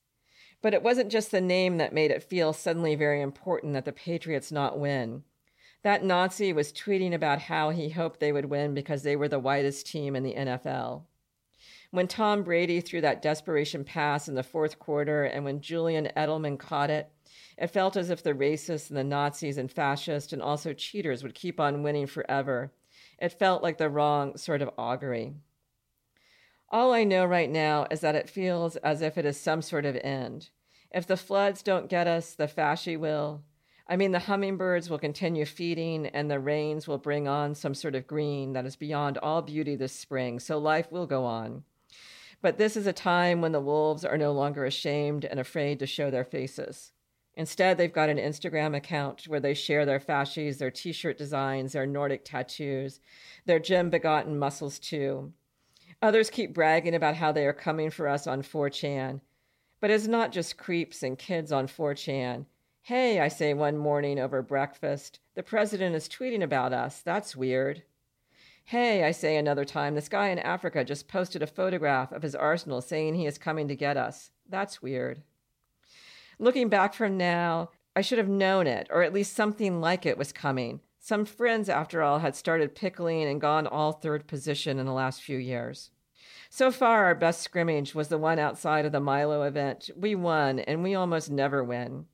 [0.62, 3.93] But it wasn't just the name that made it feel suddenly very important that the
[3.93, 5.23] Patriots not win.
[5.83, 9.39] That Nazi was tweeting about how he hoped they would win because they were the
[9.39, 11.03] whitest team in the NFL.
[11.93, 16.59] When Tom Brady threw that desperation pass in the fourth quarter and when Julian Edelman
[16.59, 17.11] caught it,
[17.57, 21.35] it felt as if the racists and the Nazis and fascists and also cheaters would
[21.35, 22.73] keep on winning forever.
[23.19, 25.35] It felt like the wrong sort of augury.
[26.71, 29.85] All I know right now is that it feels as if it is some sort
[29.85, 30.51] of end.
[30.91, 33.43] If the floods don't get us, the fasci will.
[33.89, 37.95] I mean, the hummingbirds will continue feeding, and the rains will bring on some sort
[37.95, 41.63] of green that is beyond all beauty this spring, so life will go on.
[42.43, 45.87] But this is a time when the wolves are no longer ashamed and afraid to
[45.87, 46.91] show their faces.
[47.35, 51.75] Instead, they've got an Instagram account where they share their fasces, their t shirt designs,
[51.75, 52.99] their Nordic tattoos,
[53.45, 55.33] their gym begotten muscles, too.
[56.02, 59.20] Others keep bragging about how they are coming for us on 4chan.
[59.81, 62.47] But it's not just creeps and kids on 4chan.
[62.82, 67.02] Hey, I say one morning over breakfast, the president is tweeting about us.
[67.02, 67.82] That's weird.
[68.64, 72.35] Hey, I say another time, this guy in Africa just posted a photograph of his
[72.35, 74.31] arsenal saying he is coming to get us.
[74.48, 75.23] That's weird.
[76.39, 80.18] Looking back from now, I should have known it, or at least something like it
[80.18, 80.81] was coming.
[81.07, 85.23] Some friends, after all, had started pickling and gone all third position in the last
[85.23, 85.93] few years.
[86.51, 89.89] So far, our best scrimmage was the one outside of the Milo event.
[89.97, 92.07] We won, and we almost never win.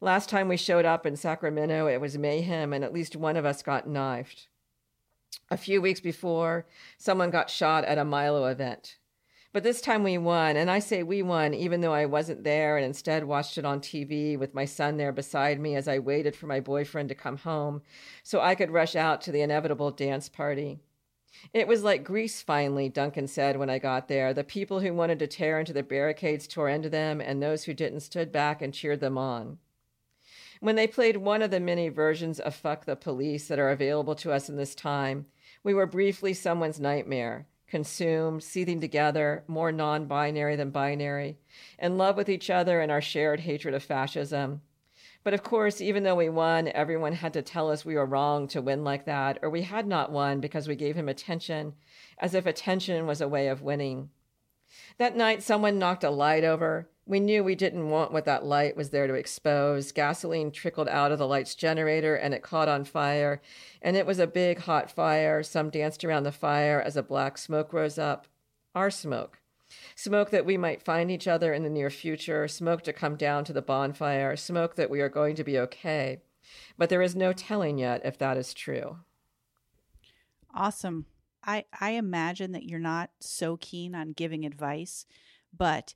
[0.00, 3.44] Last time we showed up in Sacramento, it was mayhem, and at least one of
[3.44, 4.48] us got knifed.
[5.50, 6.64] A few weeks before,
[6.96, 8.96] someone got shot at a Milo event.
[9.50, 12.76] But this time we won, and I say we won even though I wasn't there
[12.76, 16.36] and instead watched it on TV with my son there beside me as I waited
[16.36, 17.80] for my boyfriend to come home
[18.22, 20.80] so I could rush out to the inevitable dance party.
[21.54, 24.34] It was like Greece, finally, Duncan said when I got there.
[24.34, 27.74] The people who wanted to tear into the barricades tore into them, and those who
[27.74, 29.58] didn't stood back and cheered them on.
[30.60, 34.14] When they played one of the many versions of Fuck the Police that are available
[34.16, 35.26] to us in this time,
[35.62, 41.38] we were briefly someone's nightmare consumed, seething together, more non binary than binary,
[41.78, 44.62] in love with each other and our shared hatred of fascism.
[45.24, 48.48] But of course, even though we won, everyone had to tell us we were wrong
[48.48, 51.74] to win like that, or we had not won because we gave him attention,
[52.18, 54.10] as if attention was a way of winning.
[54.98, 56.88] That night, someone knocked a light over.
[57.08, 59.92] We knew we didn't want what that light was there to expose.
[59.92, 63.40] Gasoline trickled out of the light's generator and it caught on fire.
[63.80, 65.42] And it was a big hot fire.
[65.42, 68.26] Some danced around the fire as a black smoke rose up.
[68.74, 69.40] Our smoke.
[69.96, 72.46] Smoke that we might find each other in the near future.
[72.46, 74.36] Smoke to come down to the bonfire.
[74.36, 76.20] Smoke that we are going to be okay.
[76.76, 78.98] But there is no telling yet if that is true.
[80.54, 81.06] Awesome.
[81.42, 85.06] I, I imagine that you're not so keen on giving advice,
[85.56, 85.94] but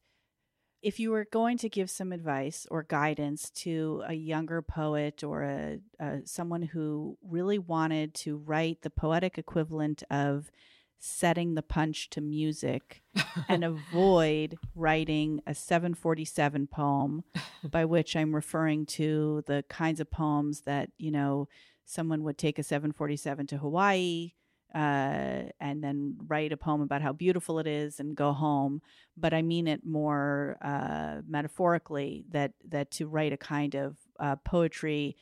[0.82, 5.44] if you were going to give some advice or guidance to a younger poet or
[5.44, 10.50] a, a, someone who really wanted to write the poetic equivalent of
[10.98, 13.02] setting the punch to music
[13.48, 17.24] and avoid writing a 747 poem
[17.70, 21.48] by which i'm referring to the kinds of poems that you know
[21.84, 24.32] someone would take a 747 to hawaii
[24.74, 28.80] uh, and then write a poem about how beautiful it is and go home.
[29.16, 34.36] But I mean it more uh, metaphorically that that to write a kind of uh,
[34.36, 35.16] poetry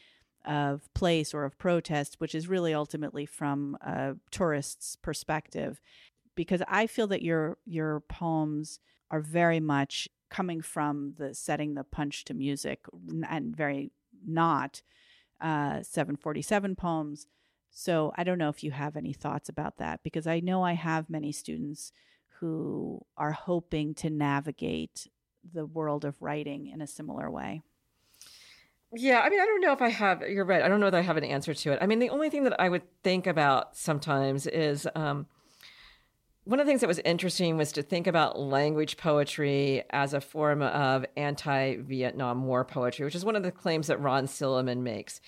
[0.44, 5.80] of place or of protest, which is really ultimately from a tourist's perspective,
[6.34, 8.78] because I feel that your your poems
[9.10, 12.84] are very much coming from the setting the punch to music
[13.28, 13.90] and very
[14.24, 14.82] not
[15.40, 17.26] uh, 747 poems
[17.70, 20.72] so I don't know if you have any thoughts about that because I know I
[20.72, 21.92] have many students
[22.40, 25.06] who are hoping to navigate
[25.54, 27.62] the world of writing in a similar way.
[28.92, 30.22] Yeah, I mean, I don't know if I have.
[30.22, 30.62] You're right.
[30.62, 31.78] I don't know that I have an answer to it.
[31.80, 35.26] I mean, the only thing that I would think about sometimes is um,
[36.44, 40.20] one of the things that was interesting was to think about language poetry as a
[40.20, 44.82] form of anti Vietnam War poetry, which is one of the claims that Ron Silliman
[44.82, 45.20] makes.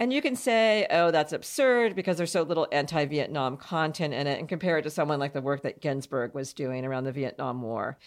[0.00, 4.26] And you can say, oh, that's absurd because there's so little anti Vietnam content in
[4.26, 7.12] it, and compare it to someone like the work that Ginsberg was doing around the
[7.12, 7.98] Vietnam War.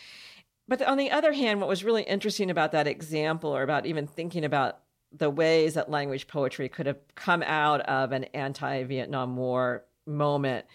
[0.67, 4.07] But on the other hand, what was really interesting about that example, or about even
[4.07, 4.79] thinking about
[5.11, 10.65] the ways that language poetry could have come out of an anti Vietnam War moment,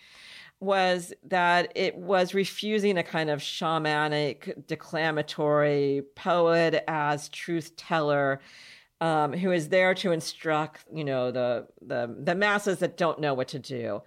[0.60, 8.40] was that it was refusing a kind of shamanic, declamatory poet as truth teller
[9.00, 13.34] um, who is there to instruct, you know, the, the the masses that don't know
[13.34, 14.02] what to do.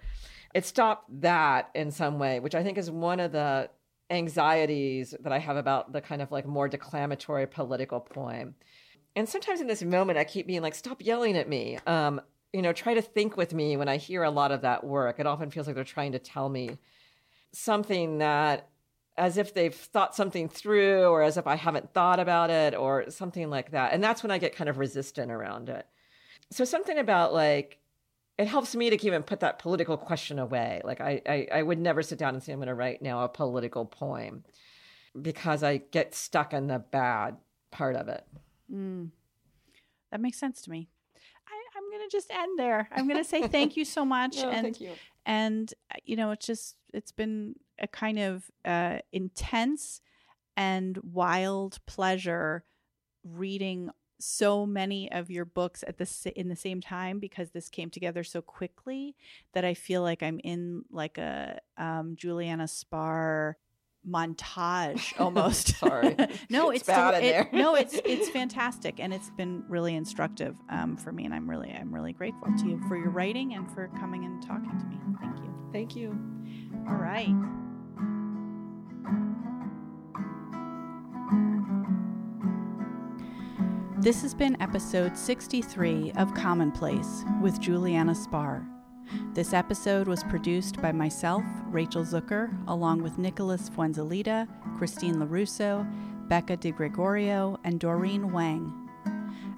[0.54, 3.70] It stopped that in some way, which I think is one of the
[4.10, 8.56] anxieties that I have about the kind of like more declamatory political poem.
[9.14, 12.20] And sometimes in this moment, I keep being like, "Stop yelling at me." Um,
[12.52, 15.20] you know, try to think with me when I hear a lot of that work.
[15.20, 16.78] It often feels like they're trying to tell me
[17.52, 18.69] something that
[19.20, 23.10] as if they've thought something through or as if I haven't thought about it or
[23.10, 23.92] something like that.
[23.92, 25.86] And that's when I get kind of resistant around it.
[26.50, 27.78] So something about like
[28.38, 30.80] it helps me to even put that political question away.
[30.82, 33.22] Like I, I, I would never sit down and say I'm going to write now
[33.22, 34.42] a political poem
[35.20, 37.36] because I get stuck in the bad
[37.70, 38.24] part of it.
[38.72, 39.10] Mm.
[40.10, 40.88] That makes sense to me.
[41.46, 42.88] I, am going to just end there.
[42.90, 44.38] I'm going to say thank you so much.
[44.38, 44.92] no, and, thank you.
[45.26, 45.74] And
[46.06, 50.00] you know, it's just it's been a kind of uh, intense
[50.56, 52.64] and wild pleasure
[53.24, 57.90] reading so many of your books at the in the same time because this came
[57.90, 59.16] together so quickly
[59.54, 63.54] that I feel like I'm in like a um, Juliana Spahr
[64.08, 65.68] montage almost.
[65.78, 66.16] Sorry,
[66.50, 70.96] no, it's, it's bad it, no, it's it's fantastic and it's been really instructive um,
[70.96, 73.88] for me, and I'm really I'm really grateful to you for your writing and for
[73.98, 74.96] coming and talking to me.
[75.20, 75.54] Thank you.
[75.72, 76.18] Thank you.
[76.88, 77.69] All right.
[84.00, 88.66] This has been episode 63 of Commonplace with Juliana Spahr.
[89.34, 94.48] This episode was produced by myself, Rachel Zucker, along with Nicholas Fuenzalida,
[94.78, 95.86] Christine LaRusso,
[96.28, 98.88] Becca De Gregorio, and Doreen Wang.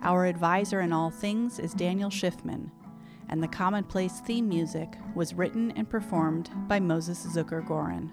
[0.02, 2.72] Our advisor in all things is Daniel Schiffman,
[3.28, 8.10] and the Commonplace theme music was written and performed by Moses Zucker Gorin.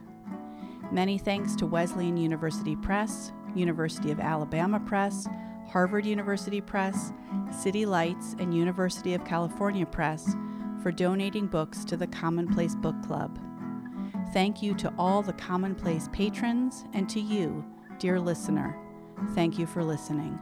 [0.92, 5.28] Many thanks to Wesleyan University Press, University of Alabama Press,
[5.72, 7.14] Harvard University Press,
[7.52, 10.36] City Lights, and University of California Press
[10.82, 13.40] for donating books to the Commonplace Book Club.
[14.34, 17.64] Thank you to all the Commonplace patrons and to you,
[18.00, 18.78] dear listener.
[19.36, 20.40] Thank you for listening.